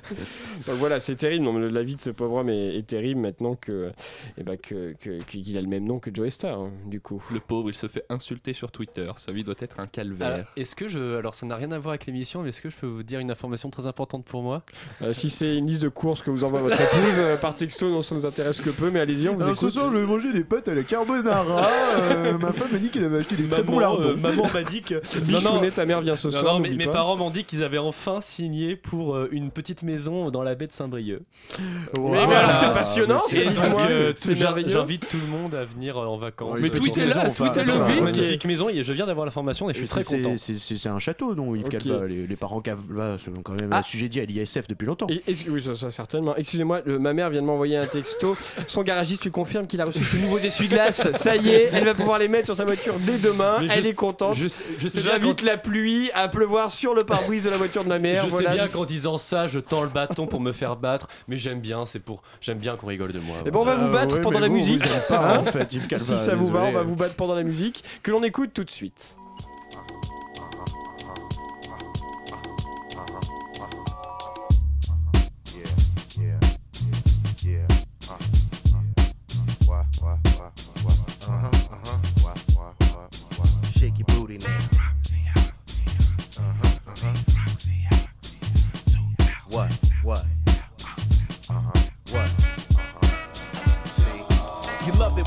[0.67, 1.45] Donc voilà, c'est terrible.
[1.45, 3.91] Non, mais la vie de ce pauvre homme est, est terrible maintenant que,
[4.37, 7.23] eh ben, que, que- qu'il a le même nom que Joe Star, hein, du coup.
[7.33, 9.11] Le pauvre, il se fait insulter sur Twitter.
[9.17, 10.27] Sa vie doit être un calvaire.
[10.29, 11.17] Alors, est-ce que je.
[11.19, 13.21] Alors, ça n'a rien à voir avec l'émission, mais est-ce que je peux vous dire
[13.21, 14.63] une information très importante pour moi?
[15.03, 17.89] Euh, si c'est une liste de courses que vous envoie votre épouse euh, par texto,
[17.91, 19.79] non, ça nous intéresse que peu, mais allez-y, on vous Alors, ce écoute.
[19.79, 21.69] soir, je vais manger des pâtes à la carbonara.
[21.99, 24.03] Euh, ma femme m'a dit qu'elle avait acheté des très bons lardons.
[24.11, 25.01] euh, maman m'a dit que.
[25.27, 26.55] Bichounet, ta mère vient ce Non, soir.
[26.55, 26.93] non, mais mes pas.
[26.93, 30.66] parents m'ont dit qu'ils avaient enfin signé pour euh, une petite maison dans la baie
[30.66, 31.20] de Saint-Brieuc.
[31.98, 34.35] Mais, mais alors c'est passionnant, c'est euh, c'est.
[34.68, 36.61] J'invite tout le monde à venir euh, en vacances.
[36.61, 37.81] Mais Euh, tweetez-le, dans- tweetez-le, oui.
[37.81, 38.03] cette Ok.
[38.05, 40.35] magnifique maison et je viens d'avoir l'information et je suis très C'est- content.
[40.38, 41.68] c'est- C'est c'est un château, non, Yves.
[41.68, 43.79] Calva Les, les parents Calva sont quand même Ah.
[43.79, 45.07] assujettis à l'ISF depuis longtemps.
[45.09, 46.37] Et- oui, ça, ça, certainement.
[46.37, 48.37] Excusez-moi, ma mère vient de m'envoyer un texto.
[48.66, 51.11] Son garagiste lui confirme qu'il a reçu ses nouveaux essuie-glaces.
[51.12, 53.57] Ça y est, elle va pouvoir les mettre sur sa voiture dès demain.
[53.61, 54.37] Mais je- elle est contente.
[54.37, 54.48] je
[54.79, 57.98] je sais J'invite la pluie à pleuvoir sur le pare-brise de la voiture de ma
[57.98, 58.24] mère.
[58.24, 58.51] je Voilà.
[58.53, 61.61] sais bien qu'en disant ça, je tends le bâton pour me faire battre, mais j'aime
[61.61, 63.37] bien, c'est pour, j'aime bien qu'on rigole de moi.
[63.46, 64.83] Et bon, on va vous Euh, battre ouais, pendant la vous, musique.
[64.85, 67.14] vous pas, Hein en fait, Yves Calva, si ça vous va, on va vous battre
[67.16, 69.16] pendant la musique que l'on écoute tout de suite.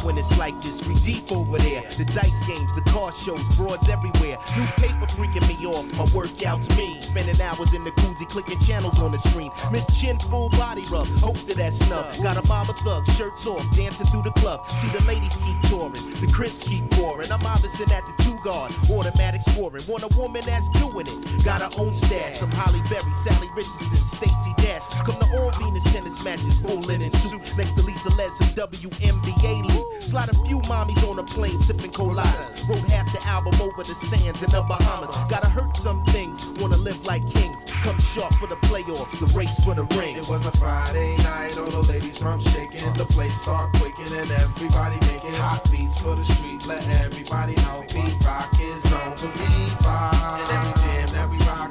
[0.04, 0.86] When it's like this.
[0.88, 1.82] We deep over there.
[1.98, 4.38] The dice games, the car shows, broads everywhere.
[4.58, 5.86] New paper freaking me off.
[5.98, 7.00] My workouts me.
[7.00, 9.52] Spending hours in the koozie, clicking channels on the screen.
[9.72, 12.06] Miss Chin full body rub, hosted that snub.
[12.24, 14.70] Got a mama thug, shirts off, dancing through the club.
[14.70, 17.32] See the ladies keep touring, the Chris keep pouring.
[17.32, 19.84] I'm obviously at the two guard, automatic scoring.
[19.88, 21.44] Want a woman that's doing it.
[21.44, 24.84] Got her own stash from Holly Berry, Sally Richardson, Stacy Dash.
[25.06, 27.42] Come to all Venus tennis matches, full linen suit.
[27.58, 29.90] Next to Lisa Les some WNBA loot.
[29.99, 32.67] Slide a few mommies on a plane, sipping coladas.
[32.67, 35.15] Wrote half the album over the sands in the Bahamas.
[35.30, 37.63] Gotta hurt some things, wanna live like kings.
[37.84, 40.15] Come sharp for the playoffs, the race for the ring.
[40.15, 42.93] It was a Friday night, all the ladies from shaking.
[42.93, 46.65] The place start quaking and everybody making hot beats for the street.
[46.67, 50.81] Let everybody know beat rock is on the revive.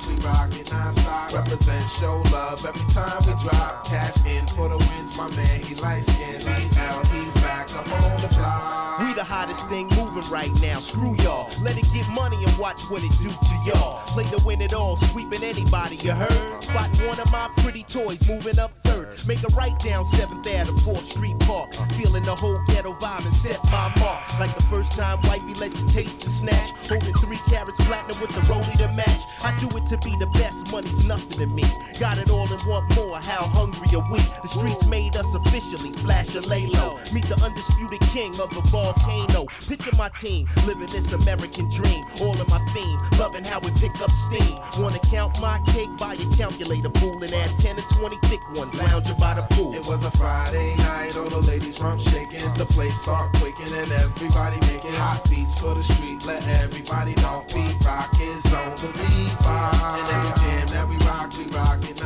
[0.09, 1.33] We rockin' non-stop.
[1.33, 3.87] Represent show love every time we drop.
[3.87, 6.33] Cash in for the wins, my man, he light skin.
[6.33, 8.99] CL, he's back up on the block.
[9.01, 10.79] We the hottest thing moving right now.
[10.79, 11.49] Screw y'all.
[11.63, 14.05] Let it get money and watch what it do to y'all.
[14.09, 16.63] Play to win it all, sweeping anybody, you heard?
[16.63, 19.27] Spot one of my pretty toys moving up third.
[19.27, 21.73] Make a right down 7th at Ave, 4th Street Park.
[21.95, 24.39] Feeling the whole ghetto vibe and set my mark.
[24.39, 26.71] Like the first time wifey let you taste the snatch.
[26.89, 29.21] Holding three carats platinum with the rollie to match.
[29.43, 31.65] I do it to be the best, money's nothing to me.
[31.99, 34.19] Got it all and want more, how hungry are we?
[34.43, 36.97] The streets made us officially, flash and lay low.
[37.13, 39.47] Meet the undisputed king of the volcano.
[39.67, 42.05] Picture my team, living this American dream.
[42.23, 44.55] All in my theme, loving how we pick up steam.
[44.79, 48.73] Wanna count my cake, buy a calculator, fool, and add 10 to 20 thick ones,
[48.75, 49.75] lounging by the pool.
[49.75, 52.47] It was a Friday night, all the ladies from shaking.
[52.55, 56.25] The place start quaking and everybody making hot beats for the street.
[56.25, 59.80] Let everybody know beat rock is on the bar.
[59.83, 61.50] And every jam that we rock, we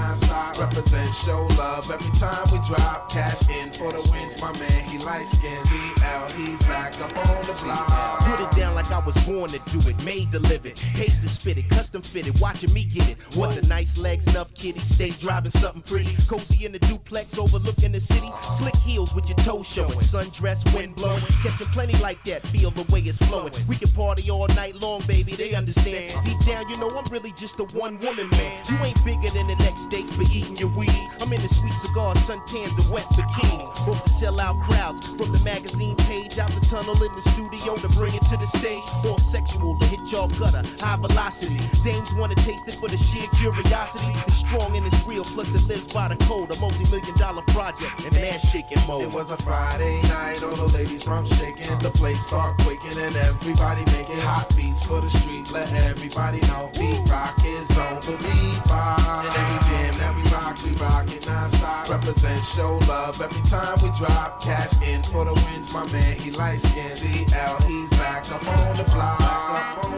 [0.05, 0.59] non-stop.
[0.59, 3.11] Represent show love every time we drop.
[3.11, 5.57] Cash in for the wins, my man, he light skin.
[5.57, 8.21] CL, he's back up on the block.
[8.21, 10.79] Put it down like I was born to do it, made to live it.
[10.79, 13.19] Hate to spit it, custom fitted, watching me get it.
[13.37, 16.17] What the nice legs, enough kitty, stay driving something pretty.
[16.27, 18.31] Cozy in the duplex, overlooking the city.
[18.53, 21.23] Slick heels with your toes showing, sundress, wind blowing.
[21.43, 23.53] Catching plenty like that, feel the way it's flowing.
[23.69, 26.12] We can party all night long, baby, they understand.
[26.25, 28.64] Deep down, you know I'm really just a one woman man.
[28.71, 31.09] You ain't bigger than the next date for eating your weed.
[31.21, 33.69] I'm in the sweet cigars, suntans, and wet bikinis.
[33.87, 37.77] Hope to sell out crowds from the magazine page out the tunnel in the studio
[37.77, 38.83] to bring it to the stage.
[39.07, 41.61] All sexual to hit y'all gutter, high velocity.
[41.83, 44.13] Dames wanna taste it for the sheer curiosity.
[44.27, 46.51] It's strong and it's real, plus it lives by the code.
[46.51, 49.03] A multi million dollar project and ass shaking mode.
[49.03, 51.79] It was a Friday night, all the ladies from shaking.
[51.79, 55.51] The place start quaking and everybody making hot beats for the street.
[55.53, 59.23] Let everybody know beat rock is on the beat bar.
[59.27, 59.84] And every
[60.14, 61.88] we rock, we rock it non-stop.
[61.88, 64.42] Represent show love every time we drop.
[64.42, 66.88] Cash in for the wins, my man, he light skin.
[66.88, 68.31] CL, he's back.
[68.31, 69.94] Up on the block.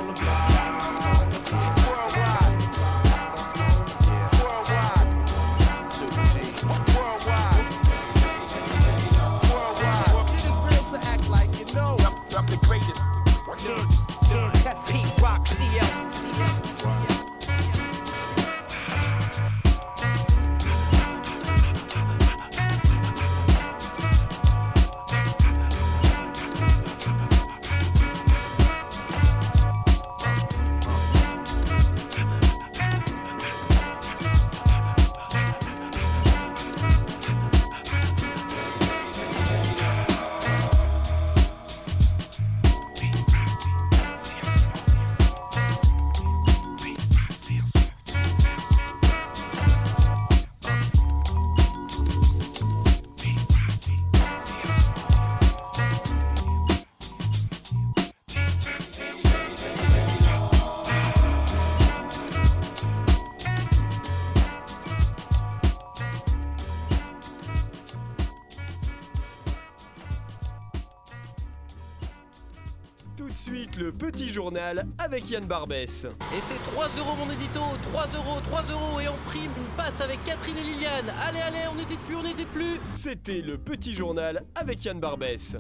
[74.57, 76.05] Journal avec Yann Barbès.
[76.05, 77.61] Et c'est 3 euros mon édito,
[77.93, 81.11] 3 euros, 3 euros et en prime on passe avec Catherine et Liliane.
[81.27, 82.81] Allez allez, on n'hésite plus, on n'hésite plus.
[82.93, 85.57] C'était le petit journal avec Yann Barbès.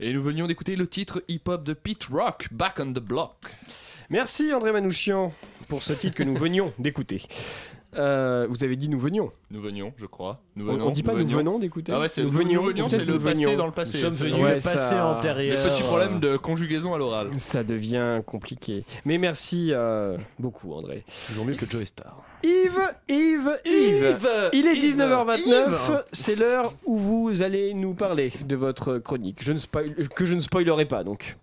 [0.00, 3.36] Et nous venions d'écouter le titre hip-hop de Pete Rock, Back on the Block.
[4.10, 5.32] Merci André Manouchian
[5.68, 7.22] pour ce titre que nous venions d'écouter.
[7.94, 9.30] Euh, vous avez dit nous venions.
[9.50, 10.40] Nous venions, je crois.
[10.56, 13.04] Nous On- venons, on dit pas nous venons d'écouter Ah ouais, Nous nous venions, c'est
[13.04, 13.56] le passé venions.
[13.58, 13.98] dans le passé.
[13.98, 14.34] Nous sommes venus.
[14.36, 15.62] Ouais, Ouais, passé ça- antérieur.
[15.62, 17.28] Des petits problèmes de conjugaison à l'oral.
[17.38, 18.84] Ça devient compliqué.
[19.04, 21.04] Mais merci euh, beaucoup André.
[21.28, 22.16] Toujours mieux que Joe Star.
[22.44, 23.70] Yves, Yves, Yves,
[24.24, 29.38] Yves, Il est Yves, 19h29, c'est l'heure où vous allez nous parler de votre chronique.
[29.42, 31.36] Je ne spoil- que je ne spoilerai pas donc.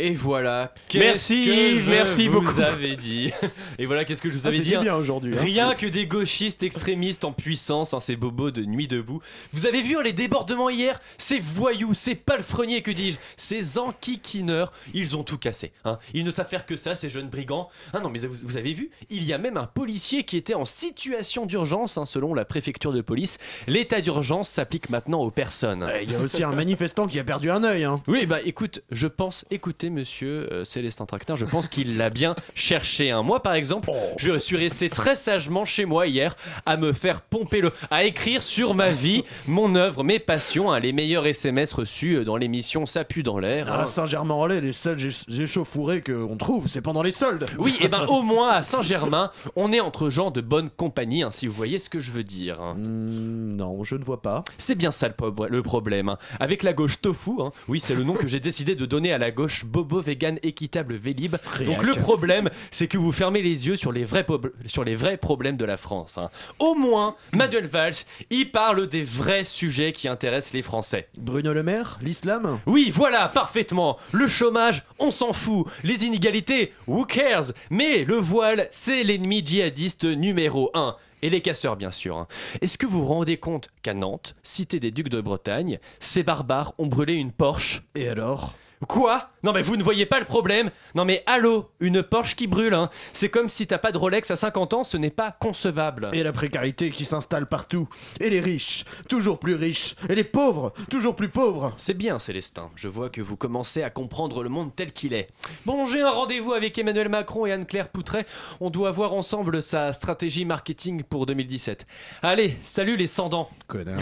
[0.00, 0.72] Et voilà.
[0.94, 2.60] Merci, qu'est-ce que je merci vous beaucoup.
[3.00, 3.32] dit.
[3.80, 4.82] Et voilà, qu'est-ce que je vous Ah, avais dit c'était hein.
[4.82, 5.36] bien aujourd'hui.
[5.36, 5.40] hein.
[5.42, 9.20] Rien que des gauchistes extrémistes en puissance, hein, ces bobos de nuit debout.
[9.52, 11.00] Vous avez vu hein, les débordements hier?
[11.18, 13.18] Ces voyous, ces palefreniers, que dis-je?
[13.36, 15.72] Ces enquiquineurs, ils ont tout cassé.
[16.14, 17.68] Ils ne savent faire que ça, ces jeunes brigands.
[17.92, 20.54] Ah non, mais vous, vous avez vu Il y a même un policier qui était
[20.54, 23.38] en situation d'urgence, selon la préfecture de police.
[23.66, 25.90] L'état d'urgence s'applique maintenant aux personnes.
[26.02, 27.88] Il y a aussi un manifestant qui a perdu un œil.
[28.06, 31.34] Oui, bah écoute, je pense, écoutez c'est monsieur euh, Célestin Tractin.
[31.34, 33.10] Je pense qu'il l'a bien cherché.
[33.10, 33.22] hein.
[33.22, 37.62] Moi, par exemple, je suis resté très sagement chez moi hier à me faire pomper
[37.62, 37.72] le.
[37.90, 42.24] à écrire sur ma vie, mon œuvre, mes passions, hein, les meilleurs SMS reçus euh,
[42.24, 43.72] dans l'émission Ça pue dans l'air.
[43.72, 43.80] hein.
[43.80, 47.46] À Saint-Germain-en-Laye, les seuls éch- échauffourés qu'on trouve, c'est pendant les soldes.
[47.58, 51.30] Oui, et ben au moins à Saint-Germain, on est entre gens de bonne compagnie, hein,
[51.30, 52.60] si vous voyez ce que je veux dire.
[52.60, 52.74] hein.
[52.76, 54.44] Hmm, non, je ne vois pas.
[54.58, 56.10] C'est bien ça le, problème.
[56.10, 56.18] hein.
[56.40, 59.18] Avec la gauche tofu, hein, oui, c'est le nom que j'ai décidé de donner à
[59.18, 61.36] la gauche bobo vegan équitable vélib.
[61.64, 64.94] Donc le problème, c'est que vous fermez les yeux sur les vrais, po- sur les
[64.96, 66.18] vrais problèmes de la France.
[66.18, 66.30] hein.
[66.58, 67.94] Au moins, Manuel Valls,
[68.30, 71.08] il parle des vrais sujets qui intéressent les Français.
[71.16, 72.58] Bruno Le Maire, l'islam?
[72.66, 73.98] Oui, voilà, parfaitement.
[74.12, 75.66] Le chômage, on s'en fout.
[75.84, 77.52] Les inégalités, who cares?
[77.70, 80.96] Mais le voile, c'est l'ennemi djihadiste numéro 1.
[81.20, 82.16] Et les casseurs, bien sûr.
[82.16, 82.28] hein.
[82.60, 86.74] Est-ce que vous vous rendez compte qu'à Nantes, cité des ducs de Bretagne, ces barbares
[86.78, 87.82] ont brûlé une Porsche?
[87.96, 88.54] Et alors?
[88.86, 89.30] Quoi?
[89.42, 90.70] Non mais vous ne voyez pas le problème?
[90.94, 94.30] Non mais allô Une Porsche qui brûle, hein C'est comme si t'as pas de Rolex
[94.30, 96.10] à 50 ans, ce n'est pas concevable.
[96.12, 97.88] Et la précarité qui s'installe partout.
[98.20, 99.96] Et les riches, toujours plus riches.
[100.08, 101.72] Et les pauvres, toujours plus pauvres.
[101.76, 102.70] C'est bien, Célestin.
[102.76, 105.28] Je vois que vous commencez à comprendre le monde tel qu'il est.
[105.66, 108.26] Bon, j'ai un rendez-vous avec Emmanuel Macron et Anne-Claire Poutret.
[108.60, 111.86] On doit voir ensemble sa stratégie marketing pour 2017.
[112.22, 113.50] Allez, salut les sans-dents.
[113.66, 113.98] Connard.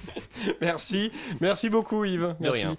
[0.60, 2.34] Merci, merci beaucoup Yves.
[2.40, 2.60] De Merci.
[2.66, 2.76] rien.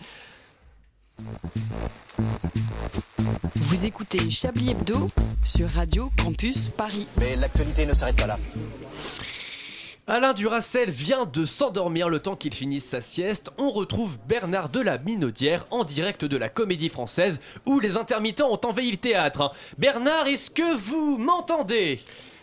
[3.56, 5.10] Vous écoutez Chablis Hebdo
[5.44, 7.08] sur Radio Campus Paris.
[7.20, 8.38] Mais l'actualité ne s'arrête pas là.
[10.08, 13.52] Alain Duracel vient de s'endormir le temps qu'il finisse sa sieste.
[13.60, 18.52] On retrouve Bernard de la Minaudière en direct de la Comédie Française où les intermittents
[18.52, 19.54] ont envahi le théâtre.
[19.78, 22.00] Bernard, est-ce que vous m'entendez?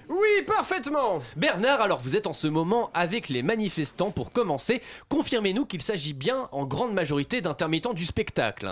[0.08, 1.20] Oui, parfaitement.
[1.34, 4.80] Bernard, alors vous êtes en ce moment avec les manifestants pour commencer.
[5.08, 8.70] Confirmez-nous qu'il s'agit bien en grande majorité d'intermittents du spectacle.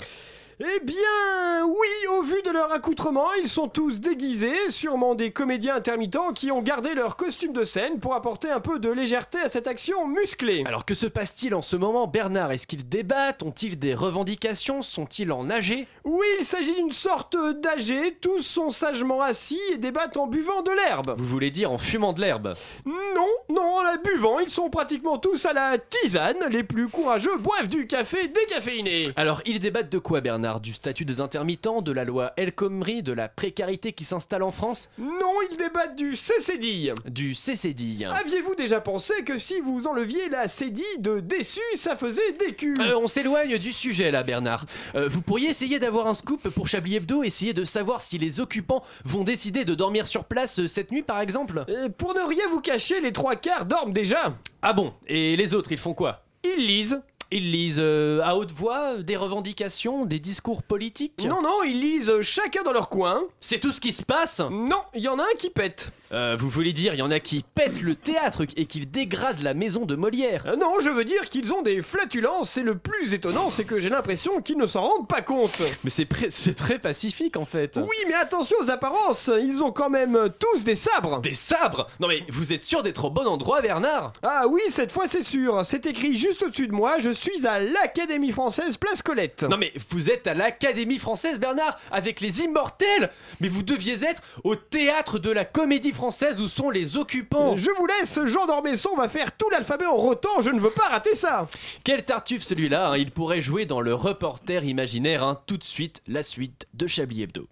[0.60, 5.74] Eh bien, oui, au vu de leur accoutrement, ils sont tous déguisés, sûrement des comédiens
[5.74, 9.48] intermittents qui ont gardé leur costume de scène pour apporter un peu de légèreté à
[9.48, 10.62] cette action musclée.
[10.64, 12.52] Alors que se passe-t-il en ce moment, Bernard?
[12.52, 13.42] Est-ce qu'ils débattent?
[13.42, 14.80] Ont-ils des revendications?
[14.80, 20.18] Sont-ils en AG Oui, il s'agit d'une sorte d'AG, tous sont sagement assis et débattent
[20.18, 21.16] en buvant de l'herbe.
[21.18, 22.54] Vous voulez dire en fumant de l'herbe?
[22.86, 27.38] Non, non, en la buvant, ils sont pratiquement tous à la tisane, les plus courageux
[27.38, 29.08] boivent du café décaféiné.
[29.16, 30.43] Alors, ils débattent de quoi, Bernard?
[30.60, 34.50] Du statut des intermittents, de la loi El Khomri, de la précarité qui s'installe en
[34.50, 36.90] France Non, ils débattent du CCDI.
[37.08, 42.32] Du CCDI Aviez-vous déjà pensé que si vous enleviez la CDI de déçu, ça faisait
[42.32, 42.78] des culs?
[42.78, 44.66] Euh, on s'éloigne du sujet là, Bernard.
[44.94, 48.38] Euh, vous pourriez essayer d'avoir un scoop pour Chablis Hebdo, essayer de savoir si les
[48.38, 51.64] occupants vont décider de dormir sur place euh, cette nuit, par exemple?
[51.96, 54.34] Pour ne rien vous cacher, les trois quarts dorment déjà.
[54.60, 54.92] Ah bon?
[55.06, 56.22] Et les autres, ils font quoi?
[56.44, 57.00] Ils lisent.
[57.36, 62.20] Ils lisent euh, à haute voix des revendications, des discours politiques Non, non, ils lisent
[62.20, 63.24] chacun dans leur coin.
[63.40, 65.90] C'est tout ce qui se passe Non, il y en a un qui pète.
[66.12, 69.42] Euh, Vous voulez dire, il y en a qui pètent le théâtre et qui dégradent
[69.42, 72.78] la maison de Molière Euh, non, je veux dire qu'ils ont des flatulences et le
[72.78, 75.60] plus étonnant, c'est que j'ai l'impression qu'ils ne s'en rendent pas compte.
[75.82, 77.76] Mais c'est pré- c'est très pacifique en fait.
[77.78, 81.20] Oui, mais attention aux apparences, ils ont quand même tous des sabres.
[81.20, 84.12] Des sabres Non mais vous êtes sûr d'être au bon endroit, Bernard?
[84.22, 85.62] Ah oui, cette fois c'est sûr.
[85.64, 86.98] C'est écrit juste au-dessus de moi.
[87.00, 89.42] Je suis à l'Académie française Place Colette.
[89.42, 93.10] Non mais vous êtes à l'Académie française, Bernard, avec les immortels
[93.40, 97.70] Mais vous deviez être au théâtre de la comédie française où sont les occupants Je
[97.76, 101.14] vous laisse, Jean d'Ormesson va faire tout l'alphabet en rotant, je ne veux pas rater
[101.14, 101.48] ça
[101.82, 105.40] Quel tartuffe celui-là, hein, il pourrait jouer dans le reporter imaginaire, hein.
[105.46, 107.46] tout de suite, la suite de Chablis Hebdo.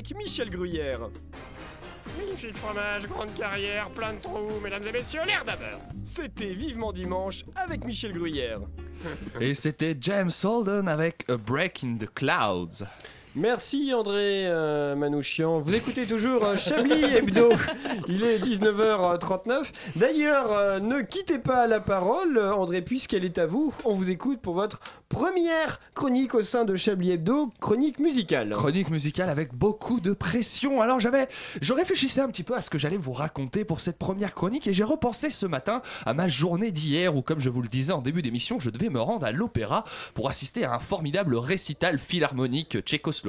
[0.00, 1.10] Avec Michel Gruyère.
[2.18, 5.78] Magnifique fromage, grande carrière, plein de trous, mesdames et messieurs, l'air d'abord.
[6.06, 8.60] C'était Vivement Dimanche avec Michel Gruyère.
[9.40, 12.86] Et c'était James Holden avec A Break in the Clouds.
[13.36, 15.60] Merci André euh, Manouchian.
[15.60, 17.50] Vous écoutez toujours euh, Chablis Hebdo.
[18.08, 19.70] Il est 19h39.
[19.94, 23.72] D'ailleurs, euh, ne quittez pas la parole, André, puisqu'elle est à vous.
[23.84, 28.50] On vous écoute pour votre première chronique au sein de Chablis Hebdo, chronique musicale.
[28.50, 30.80] Chronique musicale avec beaucoup de pression.
[30.80, 31.28] Alors j'avais,
[31.62, 34.66] je réfléchissais un petit peu à ce que j'allais vous raconter pour cette première chronique
[34.66, 37.92] et j'ai repensé ce matin à ma journée d'hier où, comme je vous le disais
[37.92, 42.00] en début d'émission, je devais me rendre à l'opéra pour assister à un formidable récital
[42.00, 43.19] philharmonique tchécoslovaque.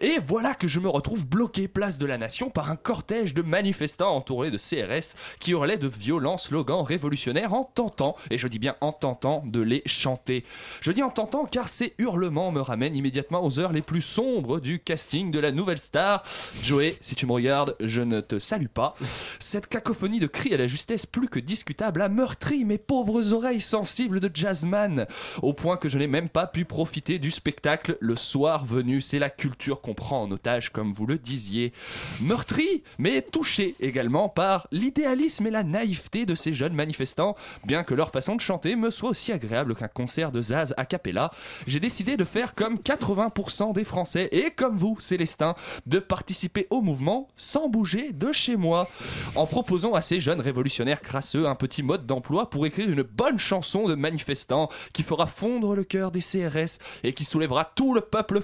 [0.00, 3.42] Et voilà que je me retrouve bloqué place de la Nation par un cortège de
[3.42, 8.58] manifestants entourés de CRS qui hurlaient de violents slogans révolutionnaires en tentant, et je dis
[8.58, 10.44] bien en tentant, de les chanter.
[10.80, 14.60] Je dis en tentant car ces hurlements me ramènent immédiatement aux heures les plus sombres
[14.60, 16.24] du casting de la nouvelle star.
[16.62, 18.94] Joey, si tu me regardes, je ne te salue pas.
[19.38, 23.60] Cette cacophonie de cris à la justesse plus que discutable a meurtri mes pauvres oreilles
[23.60, 25.06] sensibles de jazzman,
[25.42, 29.01] au point que je n'ai même pas pu profiter du spectacle le soir venu.
[29.02, 31.72] C'est la culture qu'on prend en otage, comme vous le disiez.
[32.20, 37.94] Meurtri, mais touché également par l'idéalisme et la naïveté de ces jeunes manifestants, bien que
[37.94, 41.30] leur façon de chanter me soit aussi agréable qu'un concert de Zaz a cappella.
[41.66, 45.54] J'ai décidé de faire comme 80% des Français et comme vous, Célestin,
[45.86, 48.88] de participer au mouvement sans bouger de chez moi,
[49.34, 53.38] en proposant à ces jeunes révolutionnaires crasseux un petit mode d'emploi pour écrire une bonne
[53.38, 58.00] chanson de manifestants qui fera fondre le cœur des CRS et qui soulèvera tout le
[58.00, 58.40] peuple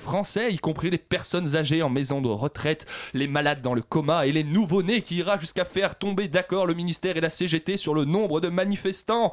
[0.51, 4.32] y compris les personnes âgées en maison de retraite, les malades dans le coma et
[4.32, 8.05] les nouveau-nés qui ira jusqu'à faire tomber d'accord le ministère et la CGT sur le
[8.05, 9.32] nombre de manifestants.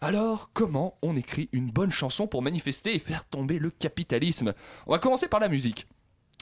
[0.00, 4.52] Alors, comment on écrit une bonne chanson pour manifester et faire tomber le capitalisme?
[4.86, 5.86] On va commencer par la musique.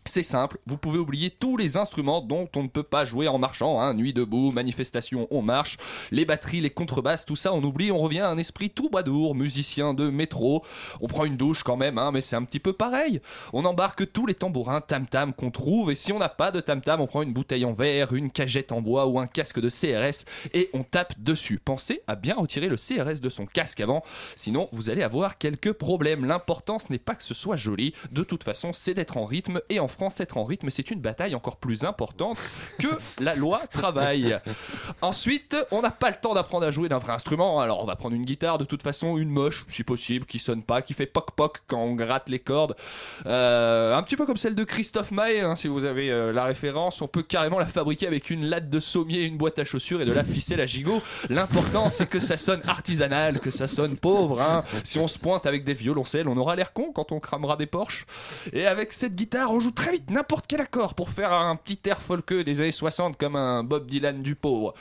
[0.05, 3.39] C'est simple, vous pouvez oublier tous les instruments dont on ne peut pas jouer en
[3.39, 5.77] marchant, hein, nuit debout, manifestation, on marche,
[6.11, 9.37] les batteries, les contrebasses, tout ça on oublie, on revient à un esprit tout badour,
[9.37, 10.65] musicien de métro,
[11.01, 13.21] on prend une douche quand même, hein, mais c'est un petit peu pareil,
[13.53, 17.01] on embarque tous les tambourins tam-tam qu'on trouve, et si on n'a pas de tam-tam,
[17.01, 20.25] on prend une bouteille en verre, une cagette en bois ou un casque de CRS,
[20.53, 21.61] et on tape dessus.
[21.65, 24.03] Pensez à bien retirer le CRS de son casque avant,
[24.35, 26.25] sinon vous allez avoir quelques problèmes.
[26.25, 29.61] L'important ce n'est pas que ce soit joli, de toute façon c'est d'être en rythme,
[29.69, 32.39] et en France être en rythme c'est une bataille encore plus importante
[32.79, 32.89] que
[33.21, 34.41] la loi travail.
[35.01, 37.97] Ensuite, on n'a pas le temps d'apprendre à jouer d'un vrai instrument, alors on va
[37.97, 41.07] prendre une guitare de toute façon, une moche si possible, qui sonne pas, qui fait
[41.07, 42.77] poc poc quand on gratte les cordes.
[43.27, 46.45] Euh, un petit peu comme celle de Christophe Maé, hein, si vous avez euh, la
[46.45, 50.01] référence, on peut carrément la fabriquer avec une latte de sommier, une boîte à chaussures
[50.01, 51.03] et de la ficelle à gigot.
[51.29, 54.41] L'important c'est que ça sonne artisanal, que ça sonne pauvre.
[54.41, 54.65] hein.
[54.85, 57.67] Si on se pointe avec des violoncelles, on aura l'air con quand on cramera des
[57.67, 58.07] Porsche.
[58.53, 61.79] Et avec cette guitare, on joue très vite n'importe quel accord pour faire un petit
[61.87, 64.75] air folkeux des années 60 comme un Bob Dylan du pauvre.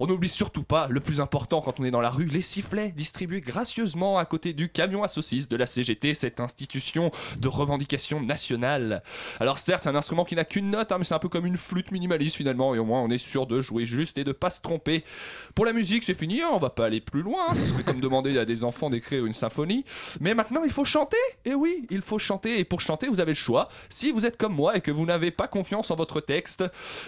[0.00, 2.92] On n'oublie surtout pas le plus important quand on est dans la rue, les sifflets
[2.92, 8.22] distribués gracieusement à côté du camion à saucisses de la CGT, cette institution de revendication
[8.22, 9.02] nationale.
[9.40, 11.46] Alors certes, c'est un instrument qui n'a qu'une note, hein, mais c'est un peu comme
[11.46, 14.32] une flûte minimaliste finalement, et au moins on est sûr de jouer juste et de
[14.32, 15.04] pas se tromper.
[15.54, 17.84] Pour la musique, c'est fini, hein, on va pas aller plus loin, hein, ce serait
[17.84, 19.84] comme demander à des enfants d'écrire une symphonie.
[20.20, 21.16] Mais maintenant, il faut chanter.
[21.44, 22.58] Et oui, il faut chanter.
[22.58, 23.68] Et pour chanter, vous avez le choix.
[23.88, 26.64] Si vous êtes comme moi et que vous n'avez pas confiance en votre texte,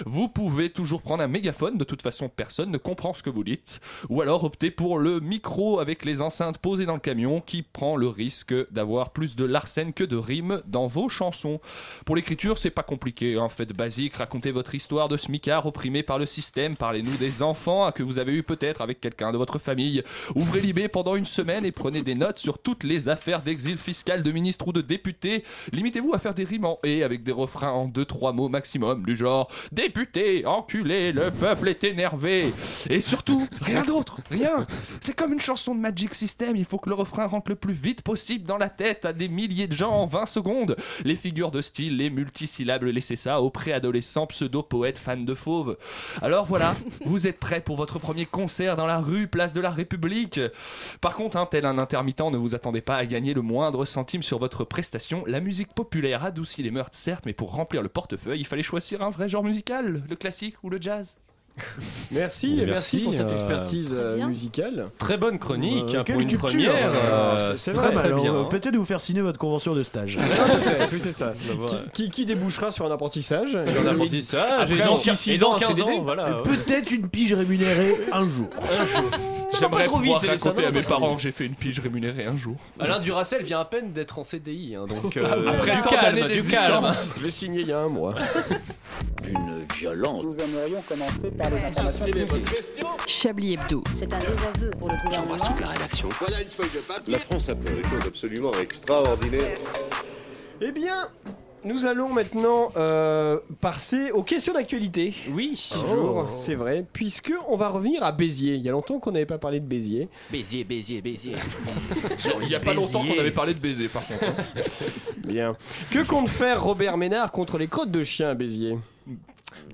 [0.07, 1.79] vous pouvez toujours prendre un mégaphone.
[1.79, 3.81] De toute façon, personne ne comprend ce que vous dites.
[4.09, 7.97] Ou alors opter pour le micro avec les enceintes posées dans le camion qui prend
[7.97, 11.61] le risque d'avoir plus de larcène que de rimes dans vos chansons.
[12.07, 13.39] Pour l'écriture, c'est pas compliqué.
[13.39, 16.77] En fait, basique, racontez votre histoire de smicard opprimé par le système.
[16.77, 20.03] Parlez-nous des enfants que vous avez eu peut-être avec quelqu'un de votre famille.
[20.35, 24.23] Ouvrez l'IB pendant une semaine et prenez des notes sur toutes les affaires d'exil fiscal
[24.23, 25.45] de ministres ou de députés.
[25.73, 29.05] Limitez-vous à faire des rimes en et avec des refrains en deux trois mots maximum,
[29.05, 32.53] du genre député, enculé, le peuple est énervé.
[32.89, 34.67] Et surtout, rien d'autre, rien.
[35.01, 37.75] C'est comme une chanson de Magic System, il faut que le refrain rentre le plus
[37.75, 40.77] vite possible dans la tête à des milliers de gens en 20 secondes.
[41.05, 45.77] Les figures de style, les multisyllabes, laissez ça aux préadolescents pseudo-poètes fans de fauves.
[46.23, 46.75] Alors voilà,
[47.05, 50.41] vous êtes prêts pour votre premier concert dans la rue, place de la République?
[51.01, 54.23] Par contre, hein, tel un intermittent, ne vous attendez pas à gagner le moindre centime
[54.23, 55.25] sur votre prestation.
[55.27, 59.03] La musique populaire adoucit les meurtres, certes, mais pour remplir le portefeuille, il fallait choisir
[59.03, 61.17] un vrai genre musical, le classique ou le jazz.
[62.13, 64.87] Merci, merci, Merci, pour cette euh, expertise euh, musicale.
[64.99, 66.75] Très bonne chronique Euh, hein, pour une culture, première.
[66.75, 68.35] euh, euh, c'est- très vrai, très Alors, bien.
[68.35, 68.49] euh, hein.
[68.49, 70.17] Peut-être vous faire signer votre convention de stage.
[70.17, 71.35] Peut-être, oui, c'est ça.
[71.49, 71.67] Bah.
[71.93, 74.65] Qui, qui, qui débouchera sur un apprentissage Et on a menti ça.
[74.67, 75.91] J'ai Après, dans en 6 six ans, ans, un 15 CDD.
[75.91, 76.37] ans, voilà.
[76.37, 76.43] ouais.
[76.45, 78.49] Peut-être une pige rémunérée un jour.
[78.61, 81.17] J'aimerais trop vite, pouvoir les raconter à mes parents vite.
[81.17, 82.57] que j'ai fait une pige rémunérée un jour.
[82.79, 86.17] Alain Duracel vient à peine d'être en CDI, hein, donc euh, Après du tant calme,
[86.17, 86.93] d'années du calme.
[87.17, 88.15] Je l'ai signé il y a un mois.
[89.29, 90.25] Une violence.
[90.25, 92.31] Nous aimerions commencer par les informations publiques.
[93.07, 93.85] Chablis Hebdo.
[93.99, 95.37] C'est un désaveu pour le gouvernement.
[95.61, 96.09] la rédaction.
[96.19, 97.13] Voilà une feuille de papier.
[97.13, 99.59] La France a fait des choses absolument extraordinaires.
[100.63, 101.09] Eh bien,
[101.65, 105.15] nous allons maintenant euh, passer aux questions d'actualité.
[105.33, 108.55] Oui, Toujours, c'est vrai, puisque on va revenir à Béziers.
[108.55, 110.09] Il y a longtemps qu'on n'avait pas parlé de Béziers.
[110.31, 111.37] Béziers, Béziers, Béziers.
[112.43, 114.25] Il y a pas longtemps qu'on avait parlé de baiser par contre.
[115.27, 115.57] Bien.
[115.91, 118.77] Que compte faire Robert Ménard contre les crottes de chien à Béziers?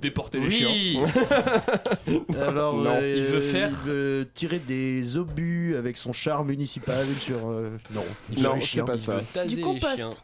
[0.01, 0.69] Déporter les chiens.
[0.69, 0.99] Oui,
[2.41, 7.07] Alors, Non, euh, il veut faire- il veut tirer des obus avec son char municipal
[7.19, 7.49] sur.
[7.49, 8.03] euh, Non,
[8.39, 8.85] Non, c'est chiens.
[8.85, 9.21] pas ça.
[9.49, 10.21] Du compost.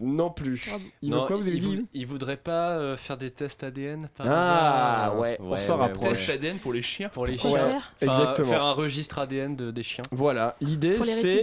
[0.00, 0.68] Non plus.
[1.02, 3.30] Il veut Non, quoi, vous avez il, dit vou- il voudrait pas euh, faire des
[3.30, 6.10] tests ADN par Ah, hasard ouais, on s'en rapproche.
[6.10, 7.08] Test ADN pour les chiens.
[7.08, 7.50] Pour les chiens.
[7.52, 8.48] Enfin, Exactement.
[8.48, 10.04] Faire un registre ADN de, des chiens.
[10.10, 11.42] Voilà, l'idée c'est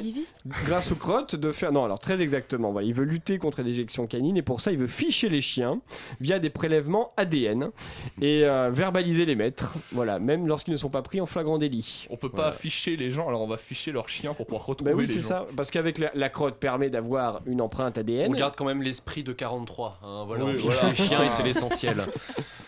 [0.65, 4.07] grâce aux crottes de faire non alors très exactement voilà il veut lutter contre l'éjection
[4.07, 5.79] canine et pour ça il veut ficher les chiens
[6.19, 7.69] via des prélèvements ADN
[8.21, 12.07] et euh, verbaliser les maîtres voilà même lorsqu'ils ne sont pas pris en flagrant délit
[12.09, 12.49] On peut pas Voilà.
[12.49, 15.13] afficher les gens, alors on va ficher leurs chiens pour pouvoir bah retrouver oui les
[15.13, 15.27] c'est gens.
[15.27, 18.81] ça parce qu'avec la, la crotte permet d'avoir une empreinte ADN On garde quand même
[18.81, 19.99] l'esprit de 43.
[20.03, 20.89] hein, voilà, Oui, on fiche voilà.
[20.89, 22.05] les chiens et c'est l'essentiel.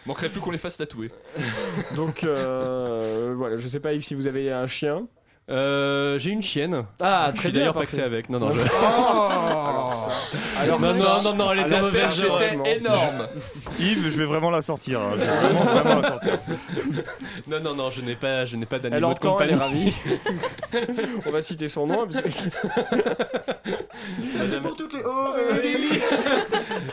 [0.06, 1.12] Manquerait plus qu'on les fasse tatouer.
[1.96, 5.08] donc euh, voilà je sais pas Yves si vous avez un chien
[5.50, 6.86] Euh, J'ai une chienne.
[7.02, 8.30] ah très bien d'ailleurs paxé avec.
[8.30, 8.60] Non, non, je...
[8.62, 10.12] alors ça
[10.62, 12.16] alors non, ça- non, non, non, elle était mauvaise.
[12.16, 13.28] J'étais énorme.
[13.80, 15.02] Yves, je vais vraiment la sortir.
[15.02, 15.14] hein.
[15.16, 16.39] Je vais vraiment, vraiment la sortir.
[17.48, 19.54] Non, non, non, je n'ai pas, je n'ai pas elle d'animaux de entend elle est
[19.54, 19.94] compagnie.
[20.74, 20.88] ravie
[21.26, 22.30] on va citer son nom parce que-
[24.38, 25.02] Madame- Pour toutes les.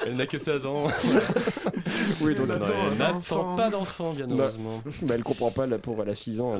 [0.06, 0.88] Elle n'a que 16 ans.
[2.22, 4.82] oui donc elle n'attend pas d'enfant, bien Bah, heureusement.
[5.02, 6.54] Bah, elle comprend pas, la pauvre, elle a 6 ans.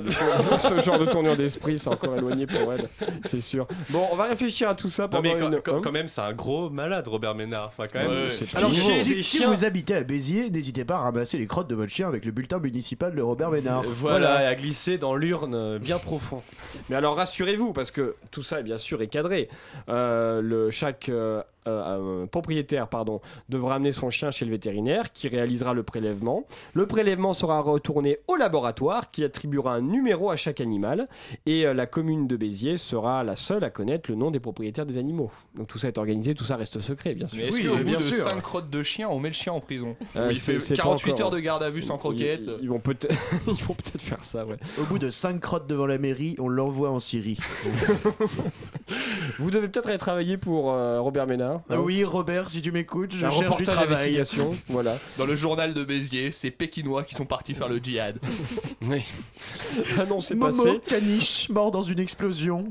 [0.58, 2.88] Ce genre de tournure d'esprit, c'est encore éloigné pour elle,
[3.24, 3.66] c'est sûr.
[3.90, 5.60] Bon, on va réfléchir à tout ça Non, pendant mais quand, une...
[5.60, 7.68] quand- quand même, c'est un gros malade, Robert Ménard.
[7.68, 8.08] Enfin, quand même.
[8.10, 11.74] Ouais, c'est Alors, si, vous habitez à Béziers, n'hésitez pas à ramasser les crottes de
[11.74, 13.82] votre chien avec le bulletin municipal de Robert Ménard.
[13.82, 16.42] Voilà, et à glisser dans l'urne euh, bien profond.
[16.90, 19.48] Mais alors rassurez-vous, parce que tout ça, bien sûr, est cadré.
[19.88, 25.28] Euh, le, chaque euh, euh, propriétaire pardon, devra amener son chien chez le vétérinaire qui
[25.28, 26.44] réalisera le prélèvement.
[26.74, 31.08] Le prélèvement sera retourné au laboratoire qui attribuera un numéro à chaque animal.
[31.46, 34.86] Et euh, la commune de Béziers sera la seule à connaître le nom des propriétaires
[34.86, 35.30] des animaux.
[35.56, 37.38] Donc tout ça est organisé, tout ça reste secret, bien sûr.
[37.38, 38.14] Mais est-ce Oui, qu'au bout de sûr.
[38.14, 40.74] 5 crottes de chien, on met le chien en prison Euh, Il c'est- fait c'est
[40.76, 42.42] pas 48 encore, heures de garde à vue sans croquette.
[42.44, 43.08] Ils, ils vont peut-être
[43.46, 44.56] ils vont peut-être faire ça, ouais.
[44.80, 47.38] Au bout de 5 crottes devant la mairie, on l'envoie en Syrie.
[49.38, 51.60] Vous devez peut-être aller travailler pour euh, Robert Ménard.
[51.70, 54.22] Ah oui, Robert, si tu m'écoutes, je un cherche du travail.
[54.68, 54.98] voilà.
[55.16, 58.18] Dans le journal de Béziers, c'est Pékinois qui sont partis faire le djihad.
[58.88, 59.02] Oui.
[59.98, 60.80] Ah non, c'est Momo passé.
[60.86, 62.70] Caniche, mort dans une explosion.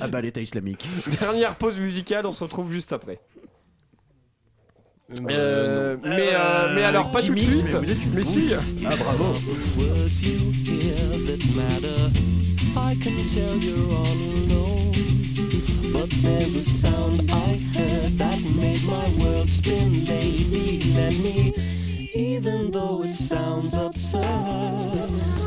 [0.00, 0.88] Ah bah l'État islamique.
[1.20, 3.20] Dernière pause musicale, on se retrouve juste après.
[5.20, 7.64] Euh, Euh, mais, euh, mais alors, pas tout de suite.
[7.64, 8.48] mais une Mais si.
[8.86, 9.32] Ah bravo.
[16.04, 20.82] There's a sound I heard that made my world spin, baby.
[20.96, 21.52] Let me,
[22.12, 25.41] even though it sounds absurd.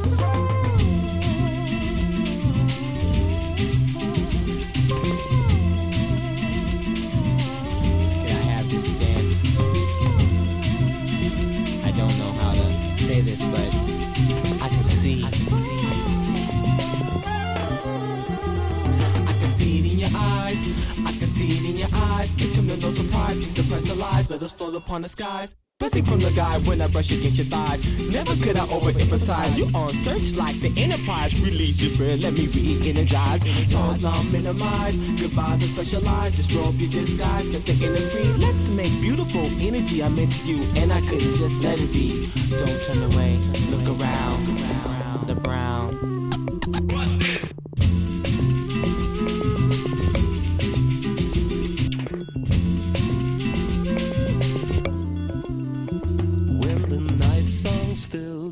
[22.81, 23.35] No surprise.
[23.35, 24.29] These suppress the lies.
[24.29, 25.55] Let us fall upon the skies.
[25.77, 27.83] Pressing from the guy when I brush against your thighs.
[28.13, 29.57] Never could I overemphasize.
[29.57, 31.35] You on search like the enterprise.
[31.41, 33.41] Release your spirit, let me re-energize.
[33.69, 34.95] Songs now minimize.
[35.19, 36.37] Goodbyes are specialized.
[36.37, 37.57] Disrobe your disguise.
[37.57, 38.31] Thinking it free.
[38.39, 40.01] Let's make beautiful energy.
[40.01, 42.31] I meant to you, and I couldn't just let it be.
[42.55, 43.35] Don't turn away.
[43.67, 45.27] Look around.
[45.27, 46.34] The brown.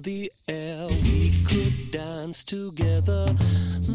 [0.04, 3.34] The air, we could dance together.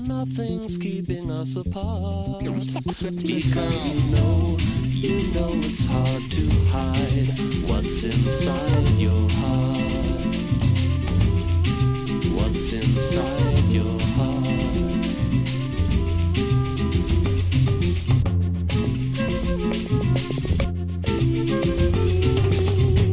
[0.07, 2.45] Nothing's keeping us apart.
[2.45, 4.57] Because you know,
[4.87, 7.29] you know it's hard to hide
[7.69, 9.79] what's inside your heart.
[12.37, 14.47] what's inside your heart.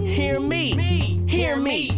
[0.08, 1.95] Hear me, hear me.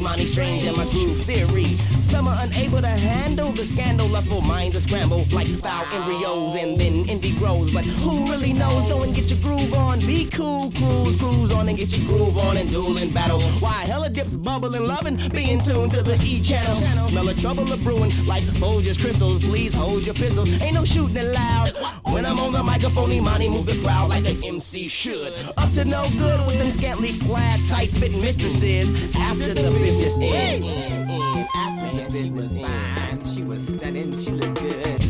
[0.00, 1.89] Imani Strange and my groove theory.
[2.10, 4.08] Some are unable to handle the scandal.
[4.08, 7.72] Lustful minds are scrambled like foul embryos, and then envy grows.
[7.72, 8.88] But who really knows?
[8.88, 10.00] Go and get your groove on.
[10.00, 13.40] Be cool, cruise, cruise on and get your groove on and duel and battle.
[13.60, 16.74] Why hella dips bubbling, loving, be in tune to the E channel.
[17.10, 19.46] Smell of trouble of brewing like Folgers crystals.
[19.46, 20.50] Please hold your pistols.
[20.62, 21.72] Ain't no shooting allowed.
[22.12, 25.32] When I'm on the microphone, Imani move the crowd like an MC should.
[25.56, 29.14] Up to no good with them scantily clad, tight fitting mistresses.
[29.16, 30.64] After the business end.
[31.54, 31.79] After
[32.12, 35.00] business fine, she was stunning, she looked good.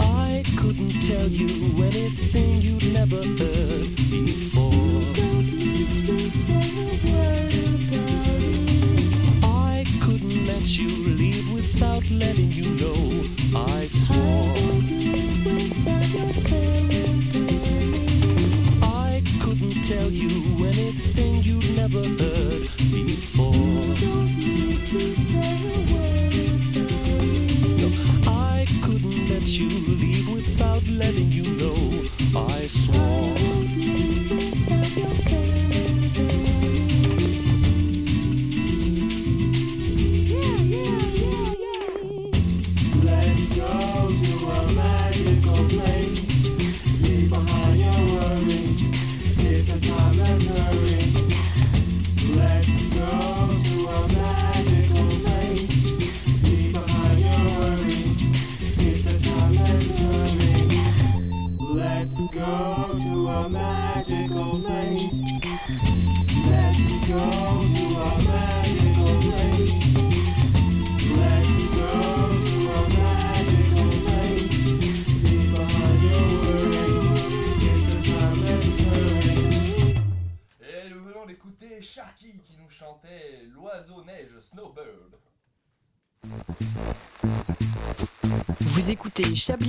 [0.00, 1.48] I couldn't tell you
[1.84, 4.70] anything you'd never heard before.
[9.44, 13.58] I couldn't let you leave without letting you know.
[13.58, 14.69] I swore.
[21.92, 22.62] Never heard
[22.92, 23.50] before.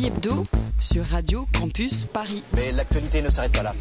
[0.04, 0.46] Hebdo
[0.80, 2.44] sur Radio Campus Paris.
[2.56, 3.76] Mais l'actualité ne s'arrête pas là.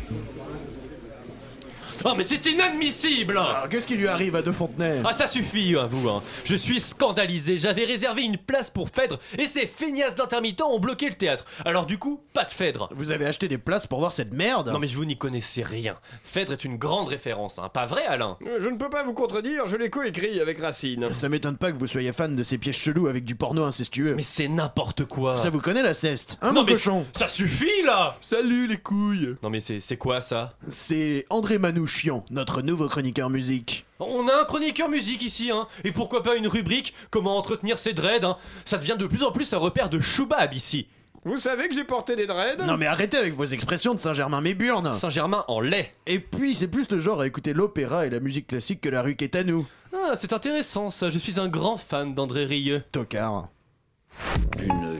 [2.04, 3.40] Oh mais c'est inadmissible
[3.70, 6.22] Qu'est-ce qui lui arrive à De Fontenay Ah ça suffit à vous hein.
[6.44, 11.08] Je suis scandalisé, j'avais réservé une place pour Phèdre et ces feignasses d'intermittents ont bloqué
[11.08, 11.44] le théâtre.
[11.64, 12.88] Alors du coup, pas de Phèdre.
[12.94, 15.96] Vous avez acheté des places pour voir cette merde Non mais vous n'y connaissez rien.
[16.24, 17.68] Phèdre est une grande référence, hein.
[17.68, 18.38] pas vrai Alain?
[18.58, 21.12] Je ne peux pas vous contredire, je l'ai coécrit avec Racine.
[21.12, 24.14] Ça m'étonne pas que vous soyez fan de ces pièges chelous avec du porno incestueux.
[24.14, 27.04] Mais c'est n'importe quoi Ça vous connaît la ceste Hein Non mon mais cochon?
[27.12, 30.54] ça suffit là Salut les couilles Non mais c'est c'est quoi ça?
[30.68, 31.58] C'est André
[31.90, 33.84] Manouchian, notre nouveau chroniqueur musique.
[33.98, 35.66] On a un chroniqueur musique ici, hein.
[35.82, 38.36] Et pourquoi pas une rubrique Comment entretenir ses dreads, hein.
[38.64, 40.86] Ça devient de plus en plus un repère de choubab ici.
[41.24, 42.64] Vous savez que j'ai porté des dreads?
[42.64, 45.90] Non mais arrêtez avec vos expressions de Saint-Germain-Méburne Saint-Germain en lait.
[46.06, 49.02] Et puis c'est plus le genre à écouter l'opéra et la musique classique que la
[49.02, 49.66] rue est à nous.
[49.92, 51.10] Ah, c'est intéressant ça.
[51.10, 52.84] Je suis un grand fan d'André Rieu.
[52.92, 53.48] Tocard.
[54.58, 54.79] Une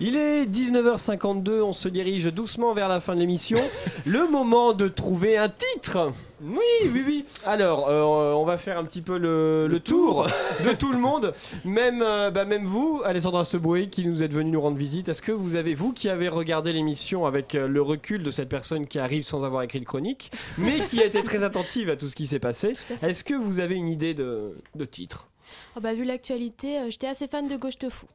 [0.00, 3.60] Il est 19h52, on se dirige doucement vers la fin de l'émission.
[4.06, 7.24] le moment de trouver un titre Oui, oui, oui.
[7.44, 10.26] Alors, euh, on va faire un petit peu le, le tour
[10.64, 11.32] de tout le monde.
[11.64, 15.08] Même, euh, bah, même vous, Alessandra Seboué, qui nous êtes venu nous rendre visite.
[15.08, 18.48] Est-ce que vous avez, vous qui avez regardé l'émission avec euh, le recul de cette
[18.48, 21.96] personne qui arrive sans avoir écrit de chronique, mais qui a été très attentive à
[21.96, 22.72] tout ce qui s'est passé,
[23.02, 25.28] est-ce que vous avez une idée de, de titre?
[25.76, 28.06] Oh bah, vu l'actualité, euh, j'étais assez fan de Gauche Tofu.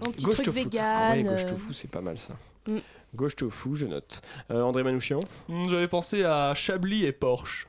[0.00, 0.64] Un petit Gauche truc tofu.
[0.64, 0.84] vegan.
[0.84, 2.34] Ah ouais, gauche euh, tofu, c'est pas mal ça.
[2.66, 2.78] Mm.
[3.14, 4.22] Gauche tofu, je note.
[4.50, 7.66] Euh, André Manouchian Hmm, J'avais pensé à Chablis et Porsche.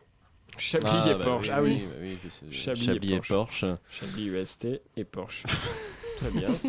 [0.57, 1.47] Chablis Ah, et bah Porsche.
[1.47, 1.79] oui, ah oui.
[1.81, 2.53] oui, bah oui, je sais.
[2.53, 3.19] Chablis, Chablis et.
[3.21, 3.65] Porsche.
[3.89, 4.67] Chablis UST
[4.97, 5.43] et Porsche.
[6.17, 6.49] Très bien.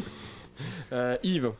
[0.92, 1.50] Euh, Yves.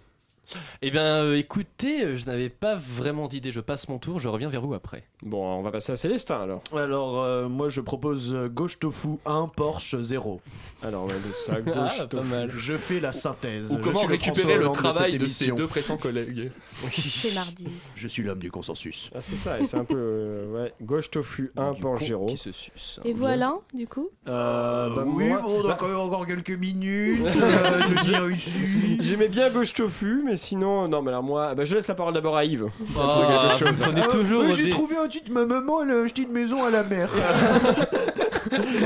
[0.82, 3.53] Eh bien, euh, écoutez, euh, je n'avais pas vraiment d'idée.
[3.53, 5.05] Je passe mon tour, je reviens vers vous après.
[5.22, 6.62] Bon, on va passer à Célestin alors.
[6.76, 10.40] Alors euh, moi je propose euh, gauche tofu 1, Porsche 0.
[10.82, 12.28] Alors, on va mettre ça gauche Ah, pas tofu.
[12.28, 12.50] mal.
[12.50, 13.70] Je fais la synthèse.
[13.72, 15.57] Ou Je comment suis récupérer le Hollande travail cette de ses émission.
[15.57, 16.50] deux pressants collègues?
[16.90, 17.68] C'est mardi.
[17.94, 19.09] Je suis l'homme du consensus.
[19.14, 19.94] Ah, c'est ça, et c'est un peu.
[19.96, 22.26] euh, ouais, gauche tofu 1, Du Porsche con 0.
[22.26, 22.98] Qui se suce.
[23.05, 24.09] Et vous, Alain, du coup?
[24.26, 28.03] Euh, bah, oui, moi- bon, on a bah, quand même encore quelques minutes euh, de
[28.03, 28.96] dire ici.
[29.00, 32.12] J'aimais bien gauche tofu, mais sinon, non, mais alors moi, bah, je laisse la parole
[32.14, 32.66] d'abord à Yves.
[32.99, 33.76] Ah, quelque chose.
[33.76, 36.64] vous prenez toujours J'ai des- trouvé un titre, ma maman elle a acheté une maison
[36.64, 37.09] à la mer.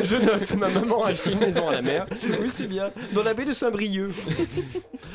[0.04, 2.07] Je note, ma maman a acheté une maison à la mer.
[2.40, 2.90] Oui, c'est bien.
[3.12, 4.12] Dans la baie de Saint-Brieuc.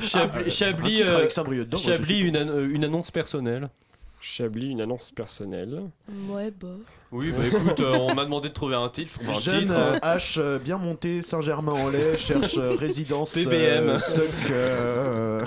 [0.01, 2.67] Chablis, un Chablis, titre euh, avec Saint-Brieuc dedans, moi, je Chablis, suis une, an- euh,
[2.69, 3.69] une annonce personnelle.
[4.23, 5.81] Chablis, une annonce personnelle.
[6.29, 6.79] Ouais, bof.
[7.11, 9.13] Oui, bah écoute, euh, on m'a demandé de trouver un titre.
[9.19, 9.73] Je trouve un Jeune titre.
[9.75, 10.15] euh, hein.
[10.17, 13.89] H euh, bien monté Saint-Germain-en-Laye cherche euh, résidence PBM.
[13.89, 15.43] euh, Suck, euh,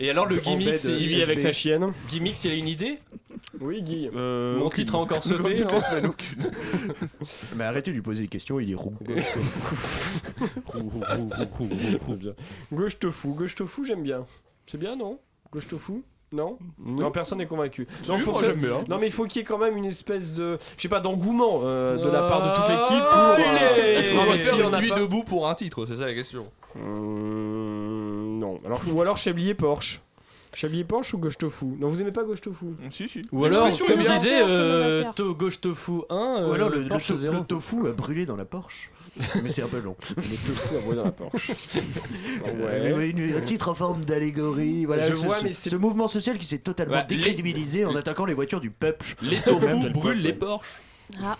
[0.00, 1.92] Et alors le en gimmick, c'est vit avec sa chienne.
[2.08, 2.98] Gimmick, il a une idée
[3.60, 4.08] Oui, Guy.
[4.14, 4.84] Euh, Mon aucune.
[4.84, 5.64] titre a encore sauté.
[6.04, 6.50] aucune.
[7.56, 8.94] Mais arrêtez de lui poser des questions, il est roux.
[12.72, 14.24] Gauche tofu, gauche tofu, j'aime bien.
[14.66, 15.18] C'est bien, non
[15.52, 16.02] Gauche tofu
[16.34, 17.86] non Non, personne n'est convaincu.
[18.08, 18.84] Non, Si, faut moi, que ça- j'aime bien.
[18.88, 21.00] non, mais il faut qu'il y ait quand même une espèce de, je sais pas,
[21.00, 23.20] d'engouement euh, de la part de toute l'équipe pour.
[23.20, 25.48] allez Est-ce qu'on Non, va mais faire si on une a nuit pas- debout pour
[25.48, 26.46] un titre C'est ça la question.
[26.76, 28.60] Hum, non.
[28.64, 30.00] Alors, ou alors Chablis et Porsche.
[30.54, 31.64] Chablis et Porsche ou gauche tofu?
[31.80, 32.66] Non, vous aimez pas gauche tofu?
[32.90, 33.22] Si, si.
[33.32, 35.02] Ou alors, comme disait euh,
[35.36, 37.34] Gauche Tofu 1, Ou alors le, euh, le Porsche to- 0.
[37.38, 38.90] le tofu a brûlé dans la Porsche.
[39.42, 39.96] Mais c'est un peu long.
[40.16, 41.50] Le tofu à brûler dans la Porsche.
[42.46, 43.10] Euh, ouais.
[43.10, 44.84] une- un titre en forme d'allégorie.
[44.84, 47.84] Voilà, Je ce, vois, ce- mais c'est- ce mouvement social qui s'est totalement les- décrédibilisé
[47.84, 49.14] en attaquant les voitures du peuple.
[49.22, 50.32] Les tofu brûlent le les.
[50.32, 50.80] Porsche.
[51.22, 51.36] Ah,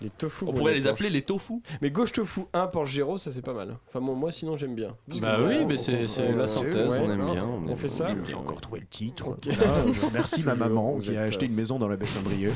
[0.00, 0.44] Les tofu.
[0.48, 0.90] On pourrait les Porsche.
[0.92, 1.54] appeler les tofu.
[1.82, 3.76] Mais gauche tofu 1 Porsche 0, ça c'est pas mal.
[3.88, 4.96] Enfin bon, moi sinon j'aime bien.
[5.08, 6.00] Parce Bah oui, ouais, mais c'est
[6.36, 7.46] la synthèse, ouais, on aime bien.
[7.68, 9.28] On fait ça J'ai encore trouvé le titre.
[9.28, 9.46] Ok.
[9.46, 12.52] Voilà, je remercie ma maman qui a acheté euh, une maison dans la baie Saint-Brieuc.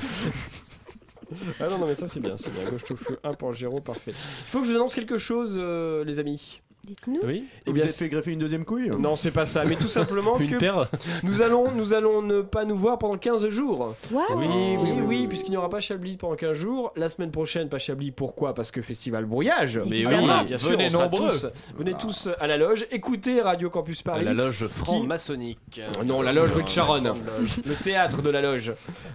[1.61, 2.69] Ah non, non, mais ça c'est bien, c'est bien.
[2.69, 4.13] Gauche tofu 1 Porsche 0, parfait.
[4.13, 6.61] Il faut que je vous annonce quelque chose, euh, les amis.
[6.87, 7.21] Dites-nous.
[7.25, 8.91] Oui, Eh vous bien, êtes fait greffer une deuxième couille?
[8.99, 10.87] Non, c'est pas ça, mais tout simplement une que paire.
[11.23, 13.95] nous allons, nous allons ne pas nous voir pendant 15 jours.
[14.13, 14.23] What?
[14.37, 16.93] Oui, Oui, oui, puisqu'il n'y aura pas Chablis pendant 15 jours.
[16.97, 18.11] La semaine prochaine, pas Chablis.
[18.11, 18.55] Pourquoi?
[18.55, 19.79] Parce que Festival Brouillage.
[19.89, 21.31] Mais oui, bien sûr, venez on sera nombreux.
[21.31, 21.47] tous-
[21.79, 22.87] venez tous à la loge.
[22.91, 24.25] Écoutez Radio Campus Paris.
[24.25, 25.81] la loge franc-maçonnique.
[25.99, 27.13] Ah Non, la loge rue de Charonne.
[27.67, 28.73] Le théâtre de la loge.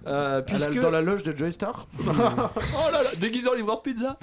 [0.08, 4.18] Euh, puisque, Dans la loge de Joy Star Oh là là, déguisé en livreur pizza.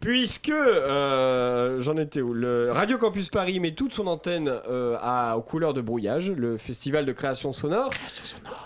[0.00, 5.42] puisque euh, j'en étais Le Radio Campus Paris met toute son antenne euh, à, aux
[5.42, 7.90] couleurs de brouillage, le festival de création sonore,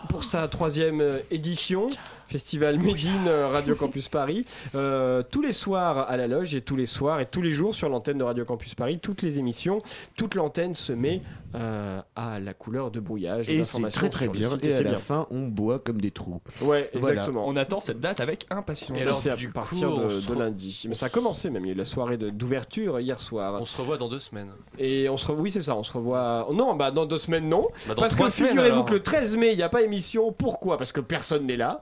[0.09, 1.88] pour sa troisième euh, édition.
[2.29, 4.45] Festival Médine euh, Radio Campus Paris,
[4.75, 7.75] euh, tous les soirs à la loge et tous les soirs et tous les jours
[7.75, 9.83] sur l'antenne de Radio Campus Paris, toutes les émissions,
[10.16, 11.22] toute l'antenne se met
[11.55, 13.49] euh, à la couleur de brouillage.
[13.49, 14.51] Et c'est très très bien.
[14.51, 14.99] site, Et à c'est la bien.
[14.99, 16.41] fin, on boit comme des trous.
[16.62, 17.11] Ouais, Voilà.
[17.14, 17.47] exactement.
[17.47, 18.99] On attend cette date avec impatience.
[18.99, 20.01] Et alors, c'est à du partir coup,
[20.35, 20.85] de, lundi.
[20.89, 21.64] Mais ça a commencé même.
[21.64, 23.59] Il y a eu la soirée de- d'ouverture hier soir.
[23.61, 24.51] On se revoit dans deux semaines.
[24.79, 26.49] Et on se revoit, oui, c'est ça, on se revoit.
[26.53, 27.66] Non, bah dans deux semaines, non.
[27.87, 28.85] Bah, dans Parce que figurez-vous alors.
[28.87, 30.33] que le 13 mai, il n'y a pas émission.
[30.33, 30.77] Pourquoi?
[30.77, 31.81] Parce que personne n'est là.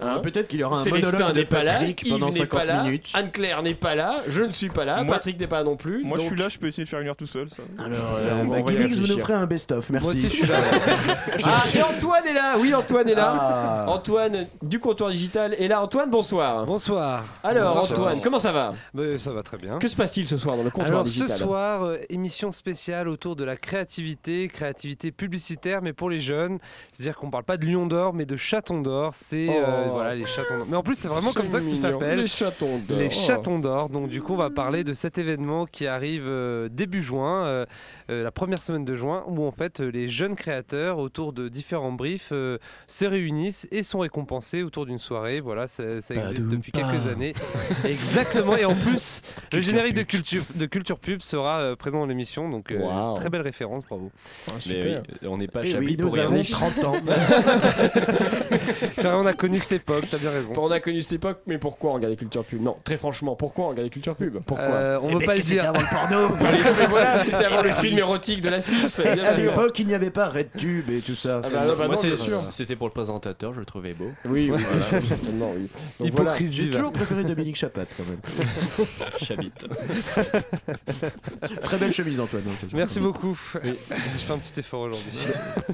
[0.00, 2.32] Hein Peut-être qu'il y aura un Célestin monologue de n'est pas là, Patrick pendant n'est
[2.38, 3.10] 50 pas là, minutes.
[3.14, 5.76] Anne-Claire n'est pas là, je ne suis pas là, Moi- Patrick n'est pas là non
[5.76, 6.02] plus.
[6.04, 7.48] Moi, je suis là, je peux essayer de faire une heure tout seul.
[7.50, 7.62] Ça.
[7.78, 9.90] Alors, on euh, bah, vous nous ferez un best-of.
[9.90, 10.04] Merci.
[10.06, 10.56] Moi aussi, je suis là.
[11.44, 13.36] Ah, et Antoine est là Oui, Antoine est là.
[13.40, 13.84] Ah.
[13.88, 15.82] Antoine du comptoir digital est là.
[15.82, 16.64] Antoine, bonsoir.
[16.66, 17.24] Bonsoir.
[17.42, 17.90] Alors, Bonsoir.
[17.92, 18.74] Antoine, comment ça va?
[19.18, 19.78] Ça va très bien.
[19.78, 21.28] Que se passe-t-il ce soir dans le comptoir Alors digital?
[21.30, 26.58] ce soir, euh, émission spéciale autour de la créativité, créativité publicitaire, mais pour les jeunes.
[26.92, 29.12] C'est-à-dire qu'on parle pas de lion d'or, mais de chaton d'or.
[29.14, 29.48] C'est
[29.82, 29.92] euh, Oh.
[29.94, 30.66] voilà les chatons d'or.
[30.68, 32.18] Mais en plus, c'est vraiment comme ça que ça s'appelle.
[32.20, 32.98] Les chatons d'or.
[32.98, 33.88] Les chatons d'or.
[33.88, 37.66] Donc du coup, on va parler de cet événement qui arrive euh, début juin, euh,
[38.10, 41.92] euh, la première semaine de juin, où en fait les jeunes créateurs autour de différents
[41.92, 45.40] briefs euh, se réunissent et sont récompensés autour d'une soirée.
[45.40, 47.34] Voilà, ça, ça existe depuis quelques années.
[47.84, 48.56] Exactement.
[48.56, 52.06] Et en plus, le Culture générique de culture de culture pub sera euh, présent dans
[52.06, 52.48] l'émission.
[52.48, 54.10] Donc euh, très belle référence, bravo.
[54.48, 56.24] Ah, Mais oui, on n'est pas Eh Chablis oui, pour rien.
[56.24, 56.96] avons 30 ans.
[58.96, 60.04] C'est vrai, on a connu cette époque.
[60.10, 60.52] T'as bien raison.
[60.56, 62.62] On a connu cette époque, mais pourquoi regarder Culture Pub?
[62.62, 64.38] Non, très franchement, pourquoi regarder Culture Pub?
[64.46, 64.64] Pourquoi?
[64.66, 65.64] Euh, on Eh veut pas le dire.
[65.68, 66.34] avant le porno.
[66.40, 69.78] Parce que mais voilà, c'était avant le film érotique de la 6, bien À l'époque,
[69.78, 71.40] il n'y avait pas RedTube et tout ça.
[71.44, 72.38] Ah bah non, bah Moi, non, c'est- sûr.
[72.50, 74.10] c'était pour le présentateur, je le trouvais beau.
[74.24, 75.68] Oui, oui, sûr, certainement, oui.
[76.00, 76.30] Donc voilà.
[76.32, 76.64] Hypocrisie.
[76.64, 78.20] J'ai toujours préféré Dominique Chapat quand même.
[79.22, 79.66] J'habite.
[81.64, 82.42] Très belle chemise, Antoine.
[82.48, 83.38] hein, Merci beaucoup.
[83.62, 83.70] Je
[84.18, 85.10] fais un petit effort aujourd'hui.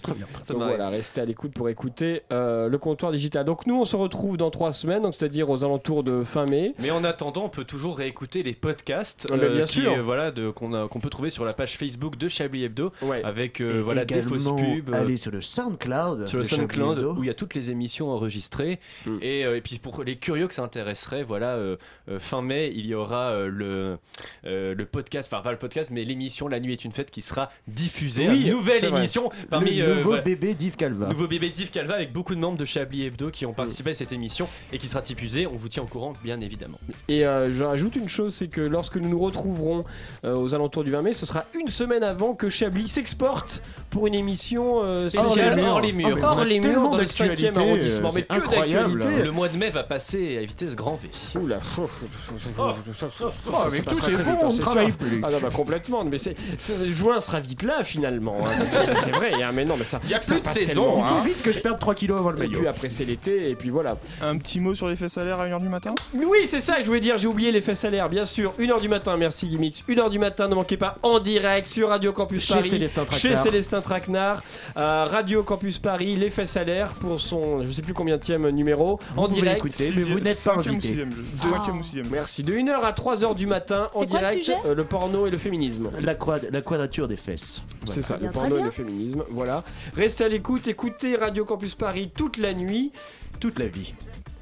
[0.02, 0.26] Très bien.
[0.46, 3.44] Ça Donc voilà, restez à l'écoute pour écouter euh, le comptoir digital.
[3.44, 6.74] Donc nous, on se retrouve dans trois semaines, donc c'est-à-dire aux alentours de fin mai.
[6.80, 9.92] Mais en attendant, on peut toujours réécouter les podcasts Ah, mais bien qui, sûr.
[9.92, 13.22] euh, voilà, qu'on peut trouver sur la page Facebook de Chablis Hebdo Ouais.
[13.24, 14.88] avec euh, Et voilà, des fausses pubs.
[14.94, 16.28] euh, Allez sur le SoundCloud.
[16.28, 17.14] sur le SoundCloud Hebdo.
[17.14, 19.18] où il y a toutes les émissions enregistrées Mm.
[19.22, 21.76] et, euh, et puis pour les curieux que ça intéresserait voilà euh,
[22.10, 23.98] euh, fin mai il y aura euh, le
[24.46, 27.22] euh, le podcast enfin pas le podcast mais l'émission La nuit est une fête qui
[27.22, 28.98] sera diffusée Oui, nouvelle vrai.
[28.98, 31.08] émission parmi le euh, nouveau bébé d'Yves Calva.
[31.08, 33.90] nouveau bébé d'Yves Calva avec beaucoup de membres de Chablis Hebdo qui ont Oui, participer
[33.90, 35.46] à cette émission et qui sera diffusée.
[35.46, 36.78] On vous tient au courant, bien évidemment.
[37.08, 39.84] Et euh, je rajoute une chose, c'est que lorsque nous nous retrouverons
[40.24, 44.06] euh, aux alentours du 20 mai, ce sera une semaine avant que Chablis s'exporte pour
[44.06, 46.18] une émission euh, Spéciale hors les murs.
[46.22, 48.08] Hors les murs dans le d'actualité, 5e arrondissement.
[48.08, 48.94] euh, Mais que incroyable.
[49.00, 51.08] d'actualité Le mois de mai va passer à vitesse grand V.
[51.40, 51.58] Oula.
[51.78, 55.20] Oh, avec tout, c'est bon, on ne travaille plus.
[55.24, 56.04] Ah non, bah complètement.
[56.04, 58.36] Mais c'est, c'est- juin sera vite là finalement.
[58.46, 58.64] hein.
[59.04, 59.32] C'est vrai.
[59.42, 60.00] hein, Mais non, mais ça.
[60.04, 61.22] Il y a plus de saison, tellement hein.
[61.24, 61.42] vite.
[61.42, 62.58] Que je perde 3 kilos avant le Et maillot.
[62.60, 63.96] puis après c'est l'été et puis voilà.
[64.22, 65.94] Un petit mot sur les faits salaires à 1h du matin?
[66.14, 67.16] Oui, c'est ça que je voulais dire.
[67.18, 68.54] J'ai oublié l'effet salaire, bien sûr.
[68.58, 69.82] 1h du matin, merci Gimmix.
[69.88, 72.68] 1h du matin, ne manquez pas en direct sur Radio Campus Chez Paris.
[72.68, 73.04] Célestin.
[73.12, 74.42] Chez Célestin Traquenard.
[74.76, 79.00] Euh, Radio Campus Paris, l'effet salaire pour son, je sais plus combien de numéro.
[79.14, 79.64] Vous en direct.
[79.80, 80.88] mais vous n'êtes pas invité.
[80.88, 82.06] sixième, je- sixième.
[82.10, 82.42] Merci.
[82.42, 85.90] De 1h à 3h du matin, en quoi direct, euh, le porno et le féminisme.
[86.00, 87.62] La, quad- la quadrature des fesses.
[87.90, 89.24] C'est ça, bien, le porno et le féminisme.
[89.30, 89.64] Voilà.
[89.94, 92.92] Restez à l'écoute, écoutez Radio Campus Paris toute la nuit.
[93.40, 93.94] Toute la vie.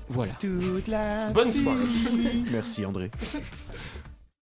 [0.09, 0.33] Voilà.
[0.35, 1.79] Toute la Bonne soirée.
[2.51, 3.11] Merci André.